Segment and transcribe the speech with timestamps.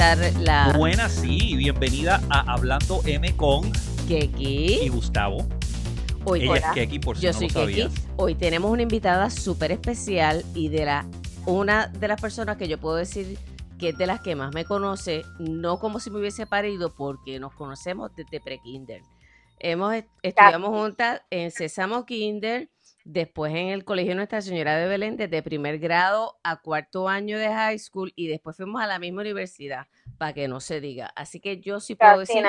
[0.00, 4.88] empezar la Buenas, sí, bienvenida a Hablando M con y Keki.
[4.88, 5.46] Gustavo.
[6.24, 6.60] Hoy, Ella hola.
[6.68, 7.80] es Keki, por si Yo no soy lo Keki.
[7.82, 7.92] sabías.
[8.16, 11.06] Hoy tenemos una invitada súper especial y de la
[11.44, 13.38] una de las personas que yo puedo decir
[13.78, 17.38] que es de las que más me conoce, no como si me hubiese parido, porque
[17.38, 19.02] nos conocemos desde pre-kinder.
[19.58, 22.70] Hemos, est- estudiamos juntas en Sésamo Kinder,
[23.04, 27.48] después en el Colegio Nuestra Señora de Belén, desde primer grado a cuarto año de
[27.48, 29.86] high school, y después fuimos a la misma universidad,
[30.18, 31.12] para que no se diga.
[31.16, 32.44] Así que yo sí puedo decir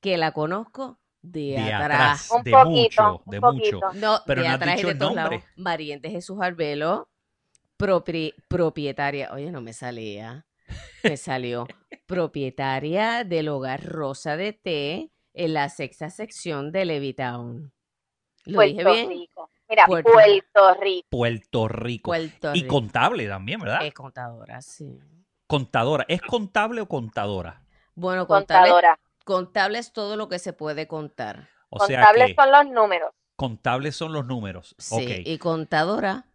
[0.00, 2.28] que la conozco de, De atrás.
[2.28, 2.30] atrás.
[2.30, 3.76] Un de poquito, mucho, un de poquito.
[3.76, 3.98] mucho.
[3.98, 5.42] No, Pero de no has atrás y de todos lados.
[5.56, 7.08] Mariente Jesús Arbelo,
[7.78, 10.46] propri- propietaria, oye, no me salía,
[11.02, 11.66] me salió,
[12.06, 17.72] propietaria del hogar Rosa de Té en la sexta sección de Levitown.
[18.44, 19.08] ¿Lo dije Puerto bien?
[19.08, 19.50] Rico.
[19.68, 21.08] Mira, Puerto- Puerto, Rico.
[21.10, 22.10] Puerto Rico.
[22.10, 22.74] Puerto y Rico.
[22.74, 23.84] contable también, ¿verdad?
[23.84, 24.98] Es contadora, sí.
[25.46, 26.04] Contadora.
[26.08, 27.62] ¿Es contable o contadora?
[27.94, 29.00] Bueno, contable, Contadora.
[29.24, 31.48] contable es todo lo que se puede contar.
[31.70, 33.10] O sea Contables que son los números.
[33.36, 34.74] contables son los números.
[34.78, 36.26] Sí, y contadora,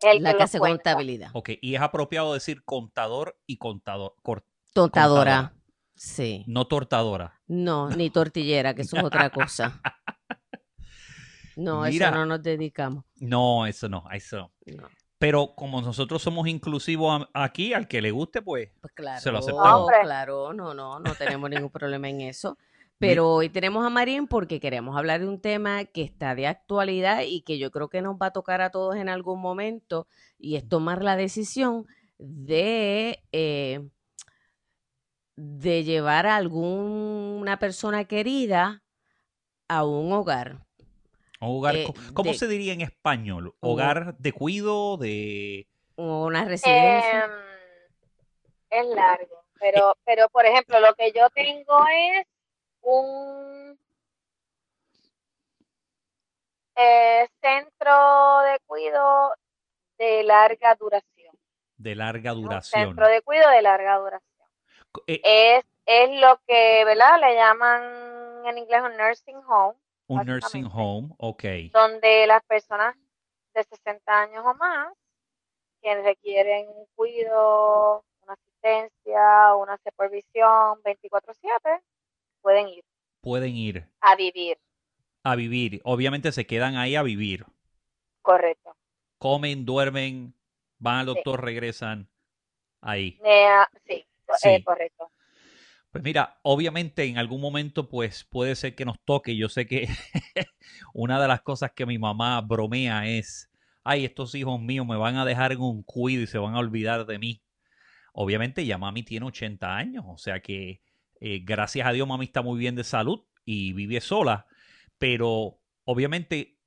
[0.00, 0.92] El la que hace cuenta.
[0.92, 1.30] contabilidad.
[1.34, 5.52] Ok, y es apropiado decir contador y contador, cor- Contadora, contadora.
[5.94, 6.44] sí.
[6.46, 7.40] no tortadora.
[7.46, 9.80] No, ni tortillera, que eso es otra cosa.
[11.56, 12.08] No, Mira.
[12.08, 13.04] eso no nos dedicamos.
[13.16, 14.52] No, eso no, eso no.
[14.82, 19.32] No, Pero como nosotros somos inclusivos aquí, al que le guste, pues pues claro, Se
[19.32, 19.80] lo aceptamos.
[19.82, 19.96] Hombre.
[20.02, 22.58] claro, no, no, no tenemos ningún problema en eso.
[22.98, 27.22] Pero hoy tenemos a Marín porque queremos hablar de un tema que está de actualidad
[27.26, 30.06] y que yo creo que nos va a tocar a todos en algún momento
[30.38, 31.86] y es tomar la decisión
[32.18, 33.86] de, eh,
[35.36, 38.82] de llevar a alguna persona querida
[39.68, 40.65] a un hogar.
[41.40, 43.54] Un hogar, Eh, ¿cómo de- se diría en español?
[43.60, 45.66] ¿Hogar de cuido, de...
[45.96, 47.24] Una residencia.
[47.24, 47.30] Em,
[48.70, 49.44] es largo.
[49.58, 52.26] Pero, pero, por ejemplo, lo que yo tengo es
[52.82, 53.78] un
[56.76, 59.32] eh, centro de cuido
[59.98, 61.34] de larga duración.
[61.78, 62.88] de larga Un duración?
[62.90, 64.48] centro de cuido de larga duración.
[65.06, 67.18] Eh, Es, es lo que, ¿verdad?
[67.20, 69.74] Le llaman en inglés un nursing home.
[70.08, 71.44] Un nursing home, ok.
[71.72, 72.94] donde las personas
[73.54, 74.88] de 60 años o más
[75.82, 81.80] que requieren un cuidado, una asistencia, una supervisión 24/7,
[82.42, 82.84] pueden ir
[83.20, 84.56] Pueden ir a vivir,
[85.24, 85.80] a vivir.
[85.84, 87.44] Obviamente se quedan ahí a vivir.
[88.22, 88.76] correcto.
[89.18, 90.34] Comen, duermen,
[90.78, 91.14] van al Sí.
[91.14, 92.08] doctor, regresan
[92.80, 93.18] ahí.
[93.22, 94.48] Nea- sí, co- Sí.
[94.50, 95.10] eh, correcto.
[95.96, 99.34] Pues mira, obviamente en algún momento pues puede ser que nos toque.
[99.34, 99.88] Yo sé que
[100.92, 103.50] una de las cosas que mi mamá bromea es,
[103.82, 106.58] ay, estos hijos míos me van a dejar en un cuido y se van a
[106.58, 107.42] olvidar de mí.
[108.12, 110.82] Obviamente ya mami tiene 80 años, o sea que
[111.18, 114.46] eh, gracias a Dios mami está muy bien de salud y vive sola,
[114.98, 116.58] pero obviamente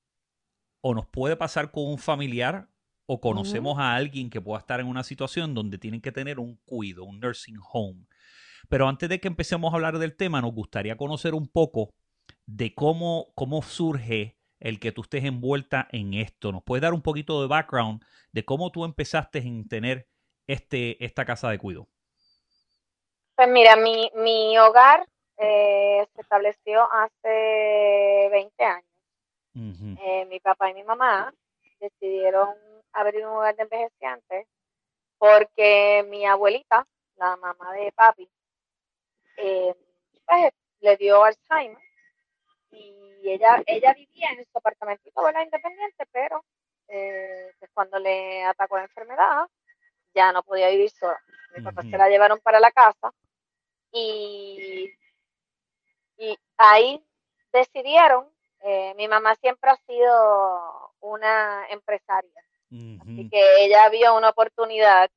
[0.82, 2.68] o nos puede pasar con un familiar
[3.06, 6.56] o conocemos a alguien que pueda estar en una situación donde tienen que tener un
[6.66, 8.06] cuido, un nursing home.
[8.70, 11.90] Pero antes de que empecemos a hablar del tema, nos gustaría conocer un poco
[12.46, 16.52] de cómo, cómo surge el que tú estés envuelta en esto.
[16.52, 20.08] ¿Nos puedes dar un poquito de background de cómo tú empezaste en tener
[20.48, 21.88] este, esta casa de cuido?
[23.36, 25.08] Pues mira, mi, mi hogar
[25.38, 28.86] eh, se estableció hace 20 años.
[29.56, 31.34] Eh, mi papá y mi mamá
[31.80, 32.50] decidieron
[32.94, 34.48] abrir un hogar de envejecientes
[35.18, 36.88] porque mi abuelita,
[37.18, 38.30] la mamá de papi,
[39.40, 39.76] eh,
[40.26, 41.82] pues, le dio Alzheimer
[42.72, 45.44] y ella, ella vivía en su apartamentito, ¿verdad?
[45.44, 46.44] Independiente, pero
[46.88, 49.48] eh, pues, cuando le atacó la enfermedad
[50.14, 51.20] ya no podía vivir sola.
[51.56, 51.90] Mi papá Ujú.
[51.92, 53.12] se la llevaron para la casa
[53.92, 54.92] y,
[56.18, 57.04] y ahí
[57.52, 58.30] decidieron,
[58.62, 62.44] eh, mi mamá siempre ha sido una empresaria,
[63.02, 65.10] así que ella vio una oportunidad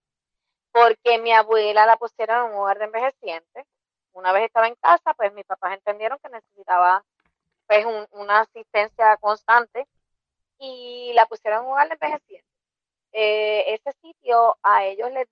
[0.72, 3.66] porque mi abuela la pusieron en un hogar de envejecientes.
[4.12, 7.04] Una vez estaba en casa, pues mis papás entendieron que necesitaba
[7.66, 9.86] pues un- una asistencia constante
[10.58, 12.52] y la pusieron en un hogar de envejecientes.
[13.12, 15.28] Eh, ese sitio a ellos les,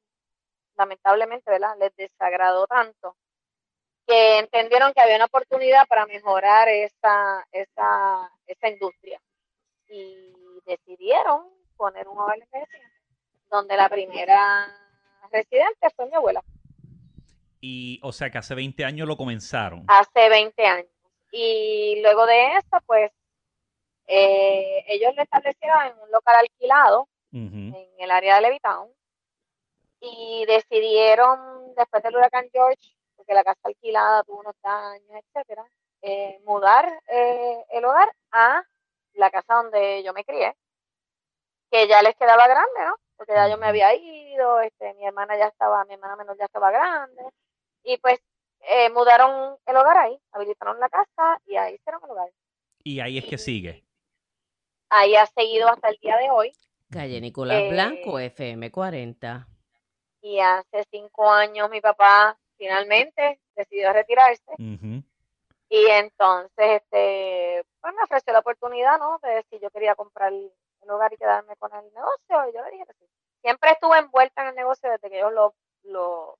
[0.77, 1.77] lamentablemente, ¿verdad?
[1.79, 3.17] Les desagradó tanto
[4.07, 9.21] que entendieron que había una oportunidad para mejorar esa, esa, esa industria
[9.89, 10.33] y
[10.65, 12.91] decidieron poner un hogar de envejecientes
[13.51, 14.67] donde la primera
[15.31, 16.43] residente fue mi abuela
[17.61, 19.85] Y, o sea, que hace 20 años lo comenzaron.
[19.89, 20.91] hace 20 años.
[21.33, 23.13] Y luego de eso, pues,
[24.07, 28.89] eh, ellos lo establecieron en un local alquilado en el área de Levitown.
[30.01, 35.65] y decidieron, después del huracán George, porque la casa alquilada tuvo unos daños, etcétera,
[36.01, 38.65] eh, mudar eh, el hogar a
[39.13, 40.57] la casa donde yo me crié,
[41.71, 42.95] que ya les quedaba grande, ¿no?
[43.17, 46.47] Porque ya yo me había ido, este, mi hermana ya estaba, mi hermana menor ya
[46.47, 47.23] estaba grande,
[47.85, 48.21] y pues
[48.61, 52.31] eh, mudaron el hogar ahí, habilitaron la casa y ahí hicieron el hogar.
[52.83, 53.85] Y ahí es que sigue.
[54.89, 56.53] Ahí ha seguido hasta el día de hoy.
[56.91, 59.47] Calle Nicolás Blanco, FM 40.
[60.23, 64.53] Y hace cinco años mi papá finalmente decidió retirarse.
[64.59, 69.19] Y entonces, este, pues me ofreció la oportunidad, ¿no?
[69.23, 70.51] De si yo quería comprar el
[70.87, 72.51] lugar y quedarme con el negocio.
[72.51, 73.07] Y yo le dije que sí.
[73.41, 75.55] Siempre estuve envuelta en el negocio desde que ellos lo,
[75.85, 76.39] lo,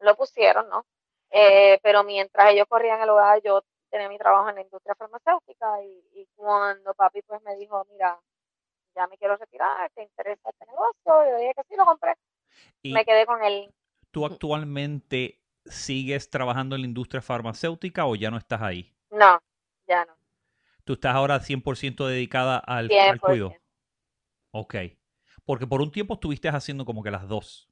[0.00, 0.86] lo pusieron, ¿no?
[1.30, 5.82] Eh, pero mientras ellos corrían el hogar, yo tenía mi trabajo en la industria farmacéutica
[5.82, 8.18] y, cuando papi pues me dijo, mira,
[8.94, 11.30] ya me quiero retirar, ¿te interesa este negocio?
[11.30, 12.14] Yo dije que sí, lo compré.
[12.82, 13.72] Y me quedé con él.
[14.10, 18.94] ¿Tú actualmente sigues trabajando en la industria farmacéutica o ya no estás ahí?
[19.10, 19.40] No,
[19.86, 20.16] ya no.
[20.84, 23.54] ¿Tú estás ahora 100% dedicada al, al cuidado?
[24.52, 24.74] Ok.
[25.44, 27.68] Porque por un tiempo estuviste haciendo como que las dos.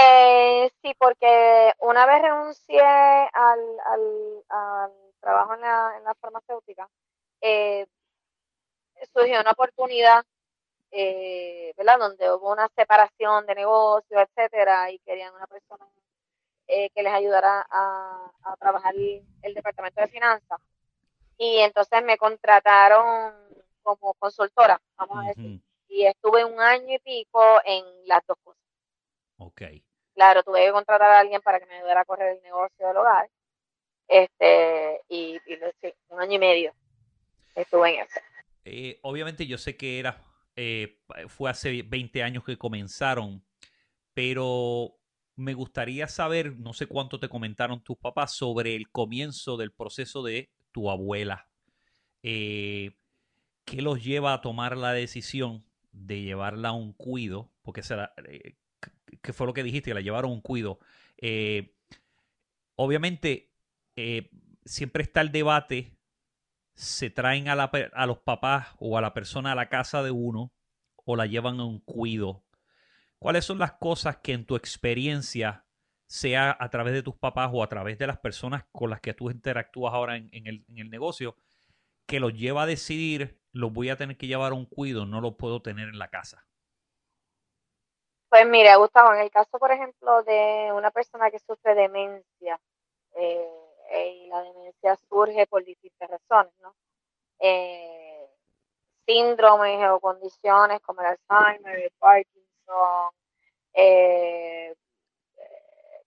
[0.00, 6.88] Eh, sí, porque una vez renuncié al, al, trabajo en la, en la farmacéutica,
[7.40, 7.86] eh,
[9.12, 10.24] surgió una oportunidad,
[10.92, 11.98] eh, ¿verdad?
[11.98, 15.84] Donde hubo una separación de negocios, etcétera, y querían una persona
[16.68, 18.30] eh, que les ayudara a,
[18.60, 20.60] trabajar el, departamento de finanzas.
[21.38, 23.34] Y entonces me contrataron
[23.82, 25.60] como consultora, vamos a decir.
[25.88, 28.62] Y estuve un año y pico en las dos cosas.
[29.38, 29.62] Ok.
[30.18, 32.96] Claro, tuve que contratar a alguien para que me ayudara a correr el negocio del
[32.96, 33.30] hogar.
[34.08, 35.38] Este, y,
[36.08, 36.74] un año y medio
[37.54, 38.18] estuve en eso.
[38.64, 40.20] Eh, obviamente yo sé que era,
[40.56, 40.98] eh,
[41.28, 43.44] fue hace 20 años que comenzaron,
[44.12, 44.96] pero
[45.36, 50.24] me gustaría saber, no sé cuánto te comentaron tus papás sobre el comienzo del proceso
[50.24, 51.48] de tu abuela.
[52.24, 52.96] Eh,
[53.64, 57.52] ¿Qué los lleva a tomar la decisión de llevarla a un cuido?
[57.62, 58.56] Porque será, eh,
[59.22, 59.90] ¿qué fue lo que dijiste?
[59.90, 60.78] Que la llevaron a un cuido.
[61.16, 61.74] Eh,
[62.76, 63.50] obviamente,
[64.64, 65.98] siempre está el debate,
[66.74, 70.52] se traen a, los papás o a la persona a la casa de uno
[71.04, 72.44] o la llevan a un cuido
[73.18, 75.64] ¿Cuáles son las cosas que en tu experiencia,
[76.06, 79.12] sea a través de tus papás o a través de las personas con las que
[79.12, 81.36] tú interactúas ahora en, el, negocio,
[82.06, 85.20] que los lleva a decidir, los voy a tener que llevar a un cuido, no
[85.20, 86.46] lo puedo tener en la casa?
[88.30, 92.60] Pues mira, Gustavo, en el caso, por ejemplo, de una persona que sufre demencia,
[93.16, 93.48] eh,
[94.24, 96.74] y la demencia surge por distintas razones, ¿no?
[97.40, 98.28] Eh,
[99.06, 103.12] síndromes o condiciones como el Alzheimer, el Parkinson,
[103.74, 104.74] eh,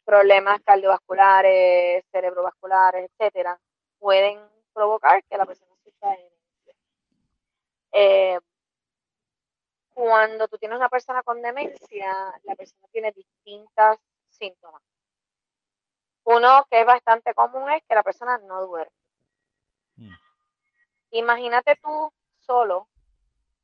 [0.06, 3.60] problemas cardiovasculares, cerebrovasculares, etcétera,
[4.00, 4.40] pueden
[4.74, 6.76] provocar que la persona sufra demencia.
[9.94, 13.98] Cuando tú tienes una persona con demencia, la persona tiene distintos
[14.30, 14.82] síntomas.
[16.24, 18.96] Uno que es bastante común es que la persona no duerme.
[19.98, 20.14] Mm.
[21.12, 22.88] Imagínate tú solo,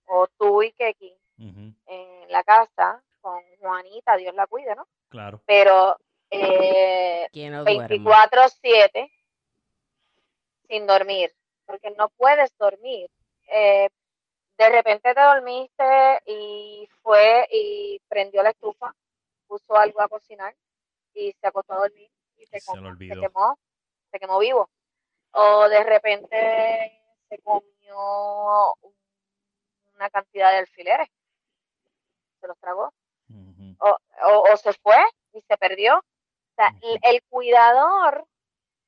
[0.05, 4.88] o tú y Keki, en la casa con Juanita, Dios la cuide, ¿no?
[5.10, 5.41] Claro.
[5.46, 5.98] Pero
[6.29, 9.12] eh, 24-7
[10.67, 11.34] sin dormir,
[11.65, 13.10] porque no puedes dormir.
[13.50, 13.89] Eh,
[14.58, 18.94] de repente te dormiste y fue y prendió la estufa,
[19.48, 20.56] puso algo a cocinar
[21.14, 22.72] y se acostó a dormir y se, se,
[23.20, 23.58] quemó,
[24.12, 24.70] se quemó vivo.
[25.32, 28.74] O de repente se comió
[29.94, 31.10] una cantidad de alfileres
[32.40, 32.94] se los tragó.
[33.80, 34.98] o, se fue
[35.34, 35.98] y se perdió.
[35.98, 36.74] O sea,
[37.04, 38.26] el, cuidador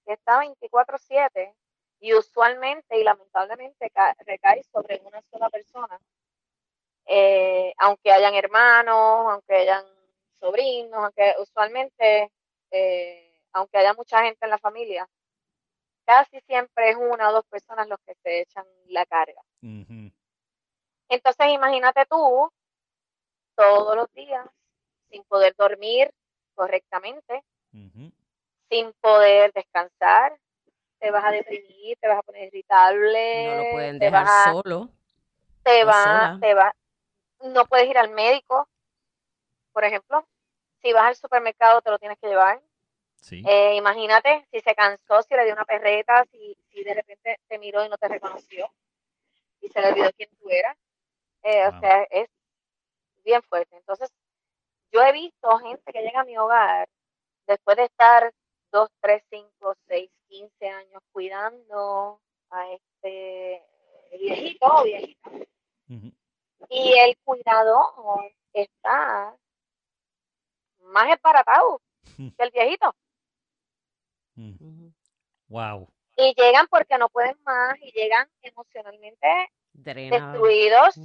[0.06, 1.54] que está 24/7
[2.00, 3.92] y usualmente y lamentablemente
[4.26, 6.00] recae sobre una sola persona,
[7.06, 9.86] eh, aunque hayan hermanos, aunque hayan
[10.40, 12.32] sobrinos, aunque usualmente,
[12.72, 15.08] eh, aunque haya mucha gente en la familia,
[16.06, 19.42] casi siempre es una o dos personas los que se echan la carga.
[21.10, 22.52] Entonces imagínate tú
[23.56, 24.48] todos los días,
[25.10, 26.12] sin poder dormir
[26.56, 27.44] correctamente,
[28.70, 30.38] sin poder descansar,
[31.00, 33.48] te vas a deprimir, te vas a poner irritable.
[33.48, 34.90] No lo pueden dejar solo.
[35.64, 36.74] Te va, te va,
[37.44, 38.68] no puedes ir al médico,
[39.72, 40.26] por ejemplo.
[40.82, 42.62] Si vas al supermercado te lo tienes que llevar.
[43.32, 47.60] Eh, imagínate si se cansó, si le dio una perreta, si, si de repente te
[47.60, 48.72] miró y no te reconoció
[49.62, 50.78] y se le olvidó quién tú eras.
[51.44, 52.30] Eh, o sea, es
[53.24, 53.76] bien fuerte.
[53.76, 54.10] Entonces,
[54.92, 56.88] yo he visto gente que llega a mi hogar
[57.46, 58.34] después de estar
[58.72, 63.64] 2, 3, 5, 6, 15 años cuidando a este
[64.18, 65.30] viejito o viejita.
[66.70, 69.36] Y el cuidador está
[70.82, 71.82] más esparatado
[72.16, 72.96] que el viejito.
[75.48, 75.88] Wow.
[76.18, 79.28] Y llegan porque no pueden más y llegan emocionalmente
[79.74, 80.98] destruidos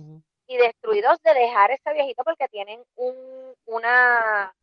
[0.47, 4.55] y destruidos de dejar ese viejito porque tienen un, una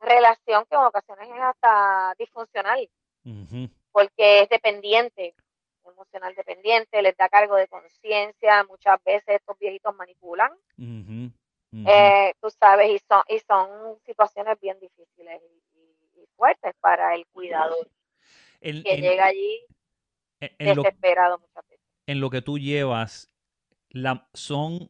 [0.00, 2.88] relación que en ocasiones es hasta disfuncional,
[3.92, 5.34] porque es dependiente,
[5.84, 10.52] emocional dependiente, les da cargo de conciencia, muchas veces estos viejitos manipulan,
[11.86, 15.58] eh, tú sabes, y son, y son situaciones bien difíciles y,
[16.36, 17.90] fuertes para el cuidador,
[18.60, 19.60] que llega allí
[20.56, 21.84] desesperado muchas veces.
[22.06, 23.28] En lo que tú llevas,
[23.90, 24.88] la, son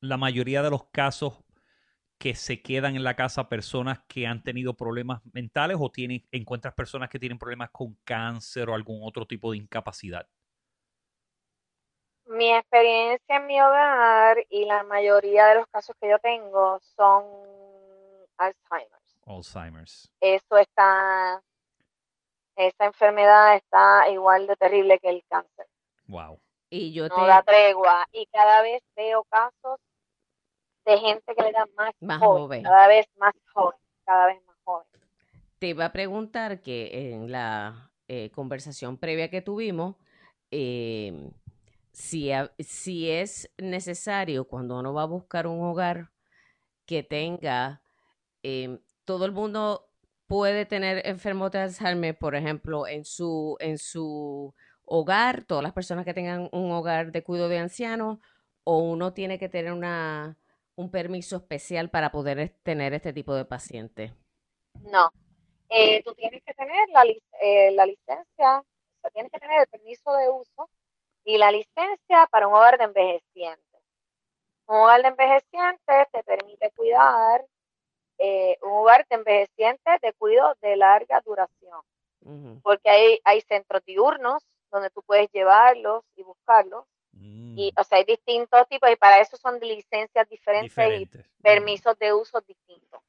[0.00, 1.34] la mayoría de los casos
[2.18, 6.74] que se quedan en la casa personas que han tenido problemas mentales o tienen, encuentras
[6.74, 10.26] personas que tienen problemas con cáncer o algún otro tipo de incapacidad?
[12.26, 17.24] Mi experiencia en mi hogar y la mayoría de los casos que yo tengo son
[18.36, 19.18] Alzheimer's.
[19.24, 20.10] Alzheimer's.
[20.20, 21.40] Eso está,
[22.56, 25.66] esa enfermedad está igual de terrible que el cáncer.
[26.06, 26.40] Wow.
[26.68, 28.06] Y yo no da tregua.
[28.10, 29.78] Y cada vez veo casos
[30.86, 31.66] de gente que le da
[32.00, 34.86] más, joven, cada vez más joven, cada vez más joven.
[35.58, 39.96] Te iba a preguntar que en la eh, conversación previa que tuvimos,
[40.50, 41.32] em,
[41.90, 46.10] si, si es necesario cuando uno va a buscar un hogar
[46.86, 47.82] que tenga,
[48.42, 49.88] em, todo el mundo
[50.28, 56.04] puede tener enfermos de Alzheimer, por ejemplo, en su, en su hogar, todas las personas
[56.04, 58.18] que tengan un hogar de cuidado de ancianos,
[58.62, 60.36] o uno tiene que tener una
[60.76, 64.14] un permiso especial para poder tener este tipo de paciente?
[64.82, 65.10] No,
[65.68, 67.04] eh, tú tienes que tener la,
[67.42, 70.70] eh, la licencia, o sea, tienes que tener el permiso de uso
[71.24, 73.80] y la licencia para un hogar de envejecientes.
[74.68, 77.44] Un hogar de envejecientes te permite cuidar
[78.18, 81.80] eh, un hogar de envejecientes de cuidado de larga duración,
[82.62, 86.84] porque hay, hay centros diurnos donde tú puedes llevarlos y buscarlos
[87.20, 87.80] y, mm.
[87.80, 91.08] o sea, hay distintos tipos y para eso son licencias diferentes, y
[91.42, 93.00] permisos de uso distintos.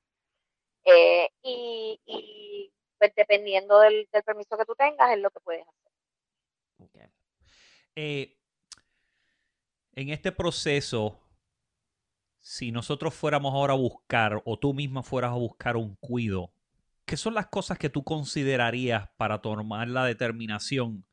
[0.85, 7.11] Eh, y, pues dependiendo del, permiso que tú tengas es lo que puedes hacer.
[7.95, 8.37] Eh,
[9.93, 11.19] en este proceso,
[12.37, 16.51] si nosotros fuéramos ahora a buscar o tú misma fueras a buscar un cuido,
[17.05, 21.05] ¿qué son las cosas que tú considerarías para tomar la determinación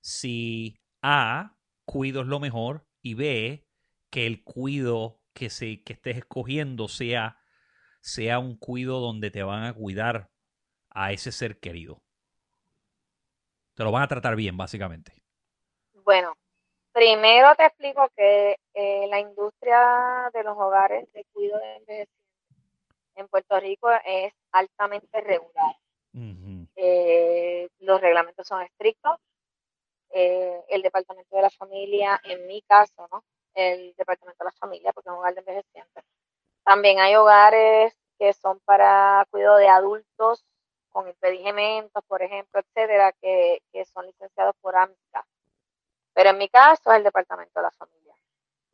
[0.00, 3.66] si A, cuido es lo mejor y B,
[4.10, 7.38] que el cuido que, se, que estés escogiendo sea,
[8.00, 10.30] sea un cuido donde te van a cuidar
[10.90, 12.02] a ese ser querido.
[13.74, 15.14] Te lo van a tratar bien, básicamente.
[16.04, 16.36] Bueno,
[16.92, 22.22] primero te explico que eh, la industria de los hogares de cuidado de envejecientes
[23.14, 25.76] en Puerto Rico es altamente regular.
[26.76, 29.18] Eh, los reglamentos son estrictos,
[30.12, 33.24] eh, el departamento de la familia, en mi caso, ¿no?
[33.54, 36.04] El departamento de la familia, porque es un hogar de envejecientes.
[36.64, 40.44] También hay hogares que son para cuidado de adultos
[40.90, 45.26] con impedimentos, por ejemplo, etcétera, que, son licenciados por AMSCA.
[46.14, 48.14] Pero en mi caso es el departamento de la familia.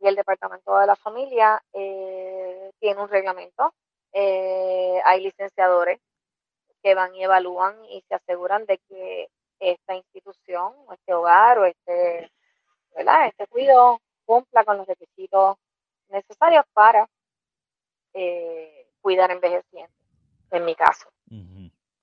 [0.00, 3.74] Y el departamento de la familia eh, tiene un reglamento.
[4.12, 6.00] Eh, hay licenciadores
[6.82, 9.28] que van y evalúan y se aseguran de que
[9.60, 12.30] esta institución o este hogar o este,
[12.94, 13.26] ¿verdad?
[13.26, 15.56] este cuidado cumpla con los requisitos
[16.08, 17.08] necesarios para
[18.12, 19.96] eh, cuidar envejecientes,
[20.50, 21.08] en mi caso.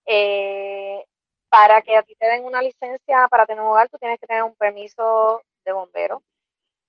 [0.07, 1.03] Eh,
[1.49, 4.27] para que a ti te den una licencia para tener un hogar, tú tienes que
[4.27, 6.21] tener un permiso de bombero,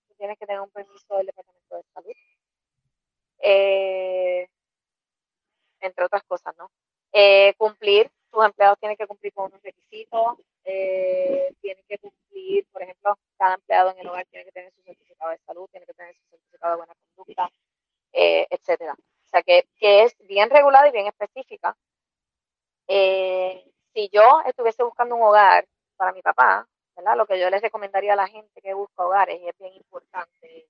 [0.09, 2.13] tú tienes que tener un permiso del Departamento de Salud,
[3.39, 4.49] eh,
[5.81, 6.71] entre otras cosas, ¿no?
[7.57, 13.19] cumplir, tus empleados tienen que cumplir con unos requisitos, eh, tiene que cumplir, por ejemplo,
[13.39, 16.15] cada empleado en el hogar tiene que tener su certificado de salud, tiene que tener
[16.17, 17.51] su certificado de buena conducta,
[18.13, 18.95] eh, etcétera.
[18.95, 21.77] O sea que, es bien regulada y bien específica.
[22.89, 26.69] Eh, si yo estuviese buscando un hogar para mi papá.
[27.17, 30.67] Lo que yo les recomendaría a la gente que busca hogares, y es bien importante,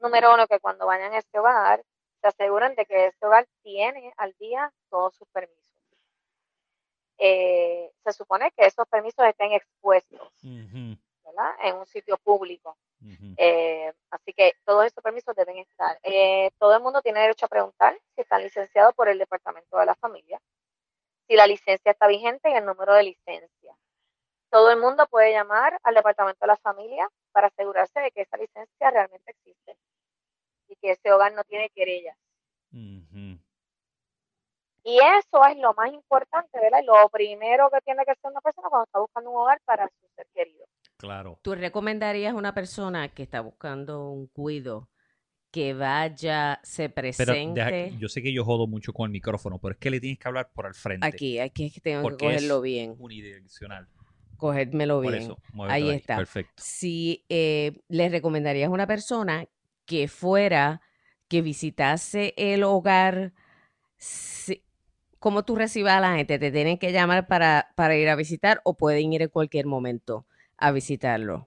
[0.00, 1.84] número uno, que cuando vayan a este hogar,
[2.20, 5.75] se aseguren de que este hogar tiene al día todos sus permisos
[7.18, 10.30] eh, se supone que esos permisos estén expuestos
[11.62, 12.76] en un sitio público.
[13.36, 15.98] Eh, así que todos esos permisos deben estar.
[16.02, 19.86] Eh, todo el mundo tiene derecho a preguntar si están licenciados por el Departamento de
[19.86, 20.40] la Familia,
[21.26, 23.76] si la licencia está vigente y el número de licencia.
[24.50, 28.36] Todo el mundo puede llamar al Departamento de la Familia para asegurarse de que esa
[28.36, 29.76] licencia realmente existe
[30.68, 32.16] y que ese hogar no tiene querellas.
[34.88, 36.78] Y eso es lo más importante, ¿verdad?
[36.86, 40.06] Lo primero que tiene que hacer una persona cuando está buscando un hogar para su
[40.14, 40.64] ser querido.
[40.96, 41.40] Claro.
[41.42, 44.88] ¿Tú recomendarías a una persona que está buscando un cuido
[45.50, 47.60] que vaya, se Pero presente?
[47.64, 50.20] deja- yo sé que yo jodo mucho con el micrófono, pero es que le tienes
[50.20, 51.04] que hablar por al frente.
[51.04, 53.88] Aquí, aquí es que tengo que es cogerlo bien, unidireccional.
[54.36, 55.22] cogérmelo Por bien.
[55.24, 56.16] eso, muévetelo Ahí está.
[56.16, 56.52] Perfecto.
[56.58, 59.48] Si eh, le recomendarías a una persona
[59.84, 60.80] que fuera,
[61.26, 63.32] que visitase el hogar,
[63.96, 64.62] si-
[65.18, 66.38] ¿cómo tú recibas a la gente?
[66.38, 70.24] ¿Te tienen que llamar para, para ir a visitar o pueden ir en cualquier momento
[70.58, 71.46] a visitarlo?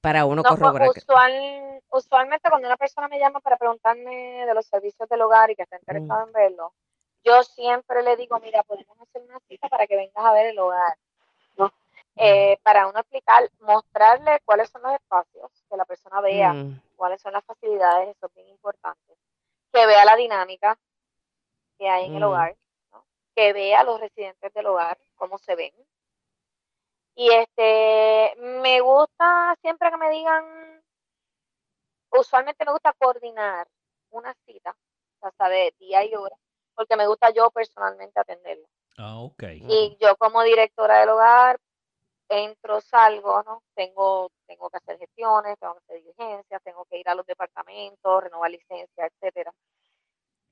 [0.00, 0.88] Para uno No, pues, corroborar.
[0.88, 5.56] usual- usualmente cuando una persona me llama para preguntarme de los servicios del hogar y
[5.56, 6.72] que está interesado en verlo,
[7.22, 10.58] yo siempre le digo, mira, podemos hacer una cita para que vengas a ver el
[10.58, 10.96] hogar,
[11.58, 11.70] ¿no?
[12.16, 17.20] Eh, para uno explicar, mostrarle cuáles son los espacios, que la persona vea Mm, cuáles
[17.20, 19.14] son las facilidades, eso es bien importante,
[19.72, 20.78] que vea la dinámica
[21.80, 22.26] que hay en el Mm.
[22.26, 22.56] hogar,
[22.92, 23.06] ¿no?
[23.34, 25.72] que vea a los residentes del hogar, cómo se ven.
[27.14, 30.82] Y este, me gusta siempre que me digan,
[32.12, 33.66] usualmente me gusta coordinar
[34.10, 34.76] una cita,
[35.38, 36.36] sea, de día y hora,
[36.74, 38.68] porque me gusta yo personalmente atenderlo.
[38.98, 39.42] Ah, ok.
[39.54, 41.58] Y yo como directora del hogar,
[42.28, 43.62] entro, salgo, ¿no?
[43.74, 48.22] Tengo, tengo que hacer gestiones, tengo que hacer diligencias, tengo que ir a los departamentos,
[48.22, 49.50] renovar licencias, etcétera.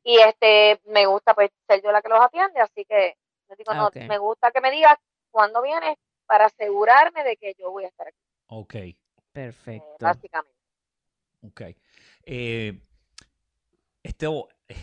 [0.05, 3.17] Y este, me gusta pues ser yo la que los atiende, así que
[3.49, 4.97] yo digo, Ah, no, me gusta que me digas
[5.31, 8.75] cuándo vienes para asegurarme de que yo voy a estar aquí, Ok.
[8.75, 8.97] eh,
[9.33, 9.97] perfecto.
[10.01, 10.59] básicamente.
[11.43, 11.63] Ok.
[12.25, 12.81] Eh,
[14.03, 14.75] esto, eh,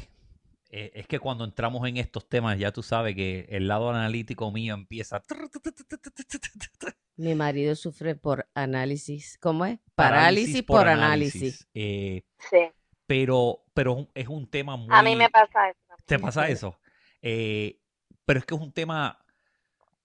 [0.70, 4.52] eh, es que cuando entramos en estos temas, ya tú sabes que el lado analítico
[4.52, 5.22] mío empieza.
[7.18, 9.38] Mi marido sufre por análisis.
[9.40, 9.80] ¿Cómo es?
[9.96, 11.68] Parálisis, por, análisis.
[11.74, 12.70] Eh, Sí,
[13.08, 14.96] pero, pero es un tema muy.
[14.96, 15.80] a mí me pasa eso.
[15.88, 16.06] también.
[16.06, 16.80] ¿Te pasa eso?
[17.22, 17.80] Eh,
[18.26, 19.20] pero es que es un tema.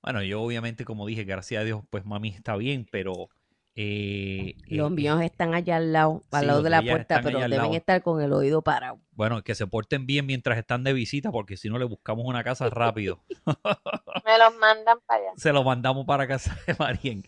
[0.02, 3.28] Bueno, yo obviamente, como dije, gracias a Dios, pues mami está bien, pero.
[3.74, 7.20] eh, Los eh, míos están allá al lado, al Sí, lado los de la puerta,
[7.22, 7.74] pero deben lado.
[7.74, 8.98] estar con el oído parado.
[9.12, 12.42] Bueno, que se porten bien mientras están de visita, porque si no le buscamos una
[12.42, 13.20] casa rápido.
[14.24, 15.32] Me los mandan para allá.
[15.36, 17.22] se lo mandamos para casa de Marien.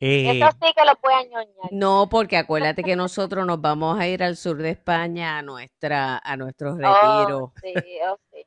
[0.00, 1.72] Eh, Eso sí que lo voy a ñoñar.
[1.72, 6.18] No, porque acuérdate que nosotros nos vamos a ir al sur de España a nuestra,
[6.18, 7.50] a nuestros Oh, retiros.
[7.62, 8.46] sí, oh, sí.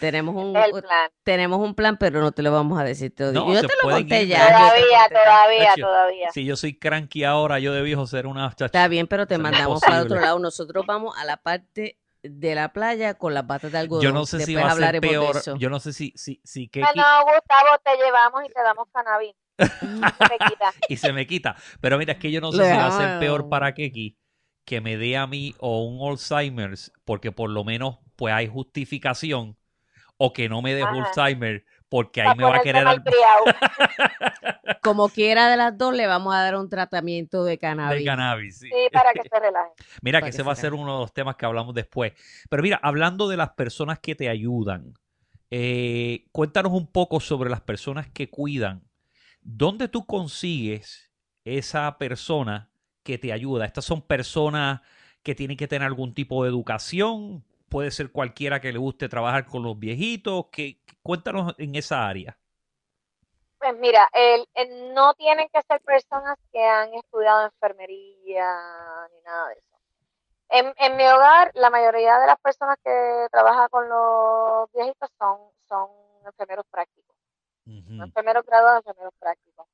[0.00, 1.10] Tenemos un, plan.
[1.22, 3.32] tenemos un plan, pero no te lo vamos a decir todo.
[3.32, 4.46] No, yo te lo conté ir, ya.
[4.48, 5.86] te Todavía, todavía, Hecho.
[5.86, 6.30] todavía.
[6.32, 8.66] si yo soy cranky ahora, yo de viejo ser una chacha.
[8.66, 10.38] Está bien, pero te Eso no mandamos para el otro lado.
[10.40, 14.02] Nosotros vamos a la parte de la playa con las batas de algodón.
[14.02, 15.36] Yo no sé si Después va a ser hablaremos de peor.
[15.36, 15.56] eso.
[15.56, 19.34] Yo no sé si, si, si Keki Bueno, Gustavo, te llevamos y te damos cannabis.
[19.66, 20.72] Se te quita.
[20.88, 21.56] y se me quita.
[21.80, 24.16] Pero mira, es que yo no sé Le si va a ser peor para Keki
[24.64, 29.56] que me dé a mí o un Alzheimer's, porque por lo menos pues hay justificación,
[30.16, 30.82] o que no me dé.
[30.82, 32.86] Alzheimer, porque ahí me va a querer...
[32.86, 33.02] al-.
[34.82, 37.98] Como quiera de las dos, le vamos a dar un tratamiento de cannabis.
[37.98, 38.58] del cannabis.
[38.58, 38.68] sí.
[38.68, 39.70] Sí, para que se relaje.
[40.02, 41.74] Mira, Para que que ese va a se ser uno de los temas que hablamos
[41.74, 42.12] después.
[42.48, 44.94] Pero mira, hablando de las personas que te ayudan,
[45.50, 48.89] eh, cuéntanos un poco sobre las personas que cuidan.
[49.42, 51.10] ¿Dónde tú consigues
[51.44, 52.70] esa persona
[53.02, 53.64] que te ayuda?
[53.64, 54.80] Estas son personas
[55.22, 57.44] que tienen que tener algún tipo de educación.
[57.68, 60.46] Puede ser cualquiera que le guste trabajar con los viejitos.
[60.52, 62.38] Que, cuéntanos en esa área.
[63.58, 64.08] Pues mira,
[64.94, 68.46] no tienen que ser personas que han estudiado enfermería
[69.12, 69.78] ni nada de eso.
[70.48, 75.38] En, en mi hogar, la mayoría de las personas que trabajan con los viejitos son,
[75.68, 75.88] son
[76.24, 77.09] enfermeros prácticos.
[77.78, 79.66] Ujú, no enfermeros graduados, enfermeros prácticos.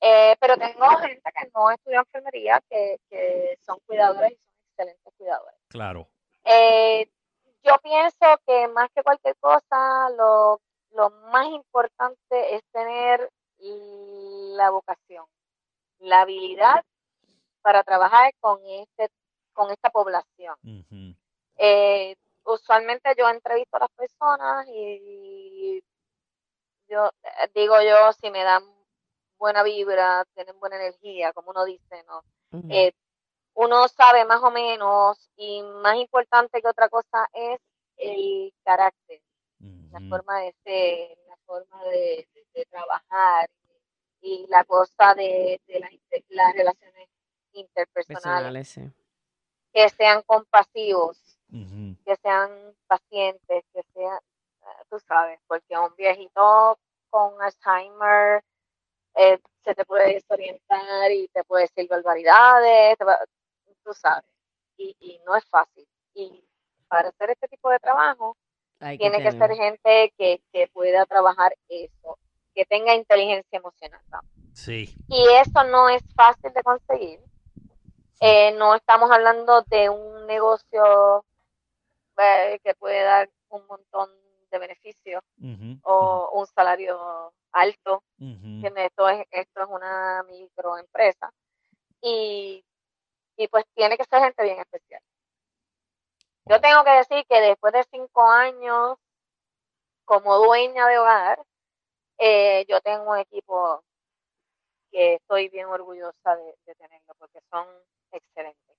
[0.00, 5.14] Eh, pero tengo gente que no estudió enfermería, que, que son cuidadores y son excelentes
[5.16, 5.58] cuidadores.
[5.68, 6.08] Claro.
[6.44, 7.08] Eh,
[7.62, 15.24] yo pienso que más que cualquier cosa, lo, lo más importante es tener la vocación,
[16.00, 16.84] la habilidad
[17.62, 19.08] para trabajar con este
[19.52, 20.56] con esta población.
[21.56, 25.82] Eh, usualmente yo entrevisto a las personas y
[26.92, 28.62] yo eh, digo yo si me dan
[29.38, 32.22] buena vibra, tienen buena energía, como uno dice, ¿no?
[32.70, 32.92] Eh,
[33.54, 37.58] uno sabe más o menos y más importante que otra cosa es
[37.96, 39.20] el carácter,
[39.90, 43.50] la forma de ser, la forma de, de- de trabajar
[44.20, 45.80] y la cosa de, de
[46.28, 47.08] las, relaciones
[47.52, 48.82] interpersonales sí.
[49.72, 51.38] que sean compasivos,
[52.04, 54.31] que sean pacientes, que sean, eh,
[54.92, 56.78] tú sabes, porque un viejito
[57.08, 58.44] con Alzheimer
[59.14, 63.18] eh, se te puede desorientar y te puede decir barbaridades, te va-
[63.82, 64.24] tú sabes,
[64.76, 65.88] y, y no es fácil.
[66.14, 66.44] Y
[66.88, 68.36] para hacer este tipo de trabajo,
[68.80, 72.18] Hay tiene que ser gente que, que pueda trabajar eso,
[72.54, 74.02] que tenga inteligencia emocional.
[74.10, 74.20] ¿no?
[74.54, 74.94] Sí.
[75.08, 77.18] Y eso no es fácil de conseguir.
[78.20, 81.24] Eh, no estamos hablando de un negocio
[82.18, 84.10] eh, que puede dar un montón
[84.52, 85.22] de beneficios
[85.82, 88.04] o un salario alto.
[88.56, 88.86] ¿entiendes?
[88.86, 91.32] Esto es, esto es una microempresa.
[92.00, 92.64] Y,
[93.36, 95.00] y pues tiene que ser gente bien especial.
[96.46, 98.96] Yo tengo que decir que después de cinco años
[100.04, 101.42] como dueña de hogar,
[102.18, 103.82] eh, yo tengo un equipo
[104.90, 107.66] que estoy bien orgullosa de, de tenerlo porque son
[108.10, 108.76] excelentes.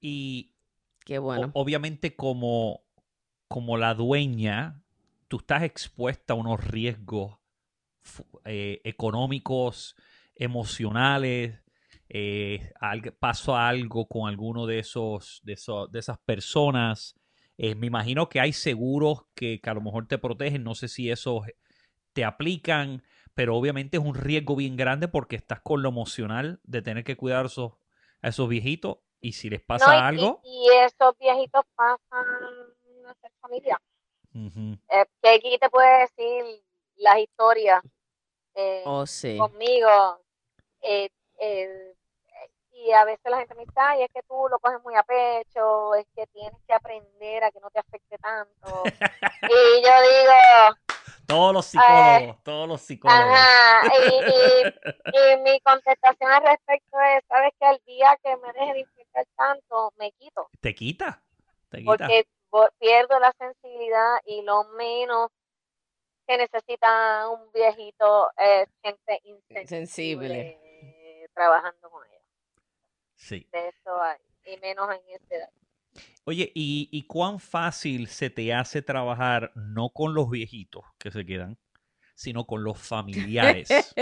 [0.00, 0.52] Y
[1.04, 1.50] Qué o- bueno.
[1.54, 2.82] obviamente como,
[3.48, 4.82] como la dueña,
[5.30, 7.38] tú estás expuesta a unos riesgos
[8.44, 9.94] eh, económicos,
[10.34, 11.60] emocionales,
[12.08, 17.14] eh, algo- pasó algo con alguno de esos, de esos, de esas personas.
[17.56, 20.64] Eh, me imagino que hay seguros que, que a lo mejor te protegen.
[20.64, 21.44] No sé si esos
[22.12, 26.82] te aplican, pero obviamente es un riesgo bien grande porque estás con lo emocional de
[26.82, 27.74] tener que cuidar a esos,
[28.20, 28.98] a esos viejitos.
[29.20, 32.26] Y si les pasa No, y- y- algo, Y, esos viejitos pasan
[33.06, 33.80] a ser familia.
[34.34, 36.44] Ujú, Eh, que aquí te puede decir
[36.96, 37.82] las historias
[38.54, 39.38] eh, Oh, sí.
[39.38, 40.20] conmigo.
[40.82, 41.94] eh, eh,
[42.72, 45.02] y a veces la gente me dice, ay, es que tú lo coges muy a
[45.02, 48.84] pecho, es que tienes que aprender a que no te afecte tanto.
[49.42, 50.76] y yo digo,
[51.26, 53.28] todos los psicólogos, todos los psicólogos.
[53.28, 54.74] ajá, y, y-
[55.12, 59.26] y mi contestación al respecto es, sabes que el día que me deje de infectar
[59.36, 60.48] tanto, me quito.
[60.60, 61.22] Te quita,
[61.68, 62.06] te quita.
[62.06, 62.26] porque
[62.78, 65.30] pierdo la sensibilidad y lo menos
[66.26, 70.58] que necesita un viejito es gente insensible Sensible.
[71.22, 72.24] eh, trabajando con ella.
[73.16, 73.48] Sí.
[73.52, 75.50] De eso hay, y menos en esta edad.
[76.24, 81.26] Oye, ¿y, y cuán fácil se te hace trabajar no con los viejitos que se
[81.26, 81.58] quedan,
[82.14, 83.68] sino con los familiares?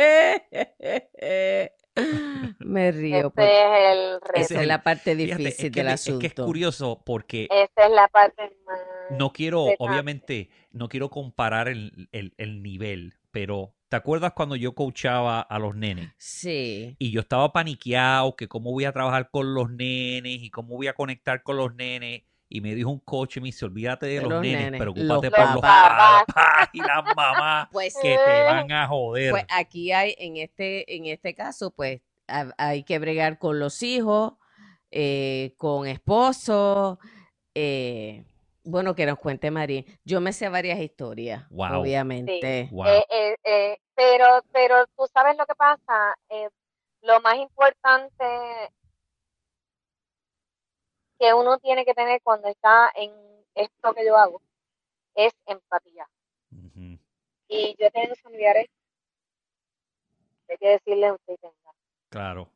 [2.61, 3.17] Me río.
[3.17, 4.41] Ese porque es el reto.
[4.41, 6.45] esa es la parte Fíjate, difícil es, que del me- es que es asunto.
[6.45, 8.79] curioso porque Esa es la parte más...
[9.19, 14.75] no quiero, obviamente, no quiero comparar el, el- el nivel, pero ¿te acuerdas cuando yo
[14.75, 16.11] coachaba a los nenes?
[16.19, 16.97] Sí.
[16.99, 20.89] Y yo estaba paniqueado que cómo voy a trabajar con los nenes y cómo voy
[20.89, 22.23] a conectar con los nenes.
[22.49, 24.81] Y me dijo un coach y me dice, olvídate de De los, los nenes, nenes,
[24.81, 26.25] preocúpate los por los papás".
[26.73, 29.31] y las mamás Pues, que te van a joder.
[29.33, 33.83] pues aquí hay, en este, en este caso, pues ha- hay que bregar con los
[33.83, 34.33] hijos,
[34.91, 36.99] eh, con esposos.
[37.55, 38.25] eh,
[38.65, 39.85] bueno, que nos cuente Marín.
[40.05, 41.81] Yo me sé varias historias, Wow.
[41.81, 42.69] obviamente.
[42.71, 42.87] Wow.
[42.87, 46.15] Eh, eh, eh, pero, pero tú sabes lo que pasa.
[46.29, 46.49] Eh,
[47.03, 48.25] lo más importante
[51.19, 53.13] que uno tiene que tener cuando está en
[53.55, 54.41] esto que yo hago
[55.15, 56.09] es empatía.
[57.49, 58.67] Y yo he tenido familiares,
[60.49, 61.73] hay que decirles usted tenga.
[62.11, 62.51] Claro.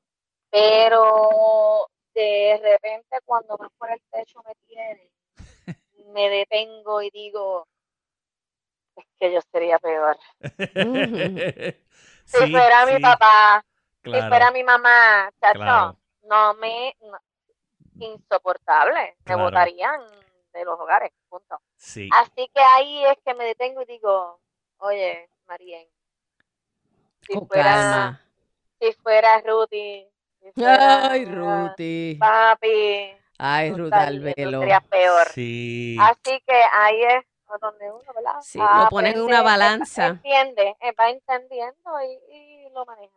[0.51, 5.11] Pero de repente cuando más por el techo me tienen,
[6.15, 7.67] me detengo y digo,
[8.97, 10.19] es que yo sería peor.
[12.25, 13.65] Si Sí, fuera mi papá,
[14.03, 15.97] si fuera claro, mi mamá, chacho, claro.
[16.23, 17.19] no me, no-
[17.99, 19.43] insoportable, me Claro.
[19.45, 20.01] votarían
[20.53, 21.61] de los hogares, punto.
[21.77, 22.09] Sí.
[22.15, 24.41] Así que ahí es que me detengo y digo,
[24.79, 25.89] oye, Marien,
[27.27, 28.21] si Con fuera, calma.
[28.81, 30.07] si fuera Ruti,
[30.41, 32.17] si fuera Ay, Ruti.
[32.21, 34.61] papi, Ay, Ruth Albelo.
[34.61, 35.27] serías peor.
[35.29, 35.97] Sí.
[36.01, 37.25] Así que ahí es
[37.61, 38.41] donde uno, ¿verdad?
[38.41, 40.07] Sí, lo ponen en una balanza.
[40.07, 43.15] Entiende, eh, va entendiendo y, y lo maneja.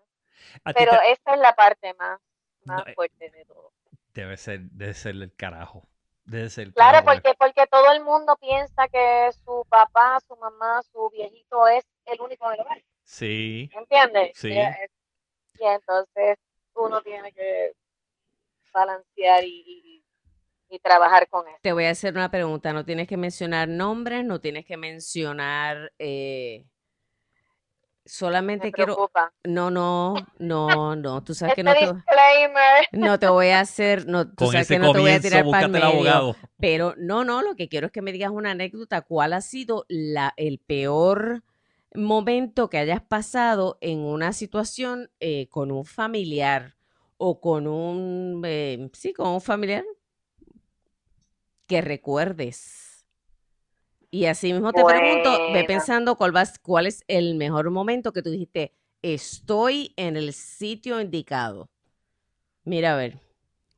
[0.74, 2.20] Pero te- esa es la parte más,
[2.66, 3.72] más No, eh, fuerte de todo.
[4.16, 5.88] Debe ser, debe ser el carajo.
[6.24, 7.22] Debe ser el Claro, carajo.
[7.22, 12.20] porque, porque todo el mundo piensa que su papá, su mamá, su viejito es el
[12.22, 12.82] único del hogar.
[13.04, 13.70] Sí.
[13.76, 14.32] ¿Entiendes?
[14.36, 14.54] Sí.
[14.54, 14.58] Y,
[15.64, 16.38] y entonces
[16.74, 17.74] uno tiene que
[18.74, 20.06] balancear y, y-
[20.68, 21.60] y trabajar con eso.
[21.62, 22.74] Te voy a hacer una pregunta.
[22.74, 25.94] No tienes que mencionar nombres, no tienes que mencionar.
[26.00, 26.66] eh,
[28.06, 29.12] Me solamente quiero.
[29.44, 31.24] No, no, no, no.
[31.24, 32.88] Tú sabes que no te, disclaimer.
[32.92, 34.08] no te voy a hacer.
[34.08, 35.86] No, tú Con sabes que no te voy a tirar para el medio.
[35.88, 36.36] abogado.
[36.60, 37.42] Pero no, no.
[37.42, 39.02] Lo que quiero es que me digas una anécdota.
[39.02, 41.44] ¿Cuál ha sido la, el peor
[41.94, 46.76] momento que hayas pasado en una situación eh, con un familiar
[47.18, 48.42] o con un.
[48.46, 49.84] eh, sí, con un familiar?
[51.68, 52.85] que recuerdes.
[54.16, 58.22] Y así mismo te pregunto, ve pensando cuál, vas, cuál es el mejor momento que
[58.22, 61.68] tú dijiste, estoy en el sitio indicado.
[62.64, 63.20] Mira, a ver,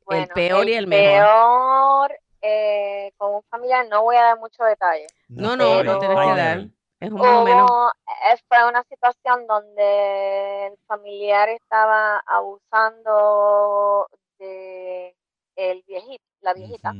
[0.05, 1.07] Bueno, peor y el mejor.
[1.07, 5.07] peor, eh, con un familiar, no voy a dar mucho detalle.
[5.27, 6.67] No, no, no tienes que dar.
[6.99, 7.71] es un más o menos.
[7.71, 15.15] Hubo, eh, fue una situación donde el familiar estaba abusando de
[15.55, 16.93] el viejito, la viejita.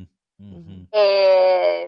[0.91, 1.88] Eh,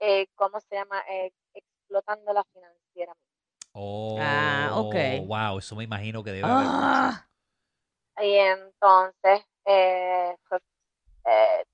[0.00, 1.00] eh, ¿cómo se llama?
[1.10, 3.28] Eh, explotándola financieramente.
[3.74, 4.94] Ah, ok.
[5.22, 6.66] Oh, Wow, eso me imagino que debe haber.
[6.66, 7.28] Ah,
[8.20, 10.58] Y entonces eh, fue,
[11.26, 11.64] eh,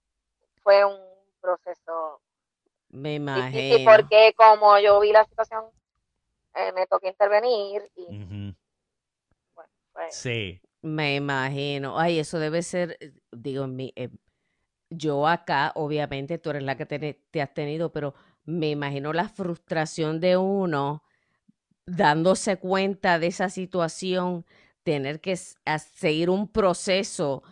[0.63, 0.99] fue un
[1.41, 2.21] proceso
[2.91, 3.85] me difícil imagino.
[3.85, 5.65] porque como yo vi la situación,
[6.55, 8.07] eh, me tocó intervenir y
[10.11, 10.61] Sí.
[10.83, 11.99] Me imagino.
[11.99, 12.99] Ay, eso debe ser,
[13.33, 14.11] digo, en mi, eh,
[14.97, 19.29] yo acá, obviamente, tú eres la que te, te has tenido, pero me imagino la
[19.29, 21.03] frustración de uno
[21.87, 24.45] dándose cuenta de esa situación,
[24.83, 27.43] tener que seguir un proceso,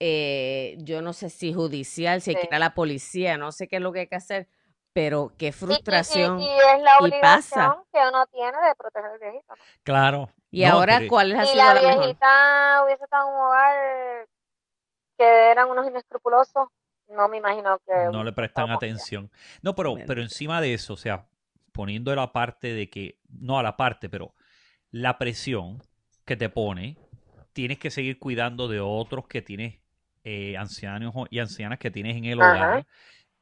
[0.00, 2.48] eh, yo no sé si judicial, si hay que Sí.
[2.50, 4.48] ir a la policía, no sé qué es lo que hay que hacer,
[4.92, 6.40] pero qué y- y- y- frustración.
[6.40, 7.68] Y, es la y pasa.
[7.68, 9.44] obligación que uno tiene de proteger al viejito.
[9.48, 9.62] ¿no?
[9.82, 10.30] Claro.
[10.50, 11.98] Y No, ahora, pero- ¿cuál Si sido la la mejor?
[12.00, 14.28] viejita hubiese estado en un hogar
[15.18, 16.68] que eran unos inescrupulosos,
[17.08, 17.92] no me imagino que...
[18.12, 19.30] no le prestan atención.
[19.62, 21.26] No, pero, pero encima de eso, o sea,
[21.72, 24.34] poniendo a la parte de que, no a la parte, pero
[24.90, 25.82] la presión
[26.24, 26.96] que te pone,
[27.52, 29.80] tienes que seguir cuidando de otros que tienes,
[30.24, 32.50] eh, ancianos y ancianas que tienes en el Ajá.
[32.50, 32.86] hogar.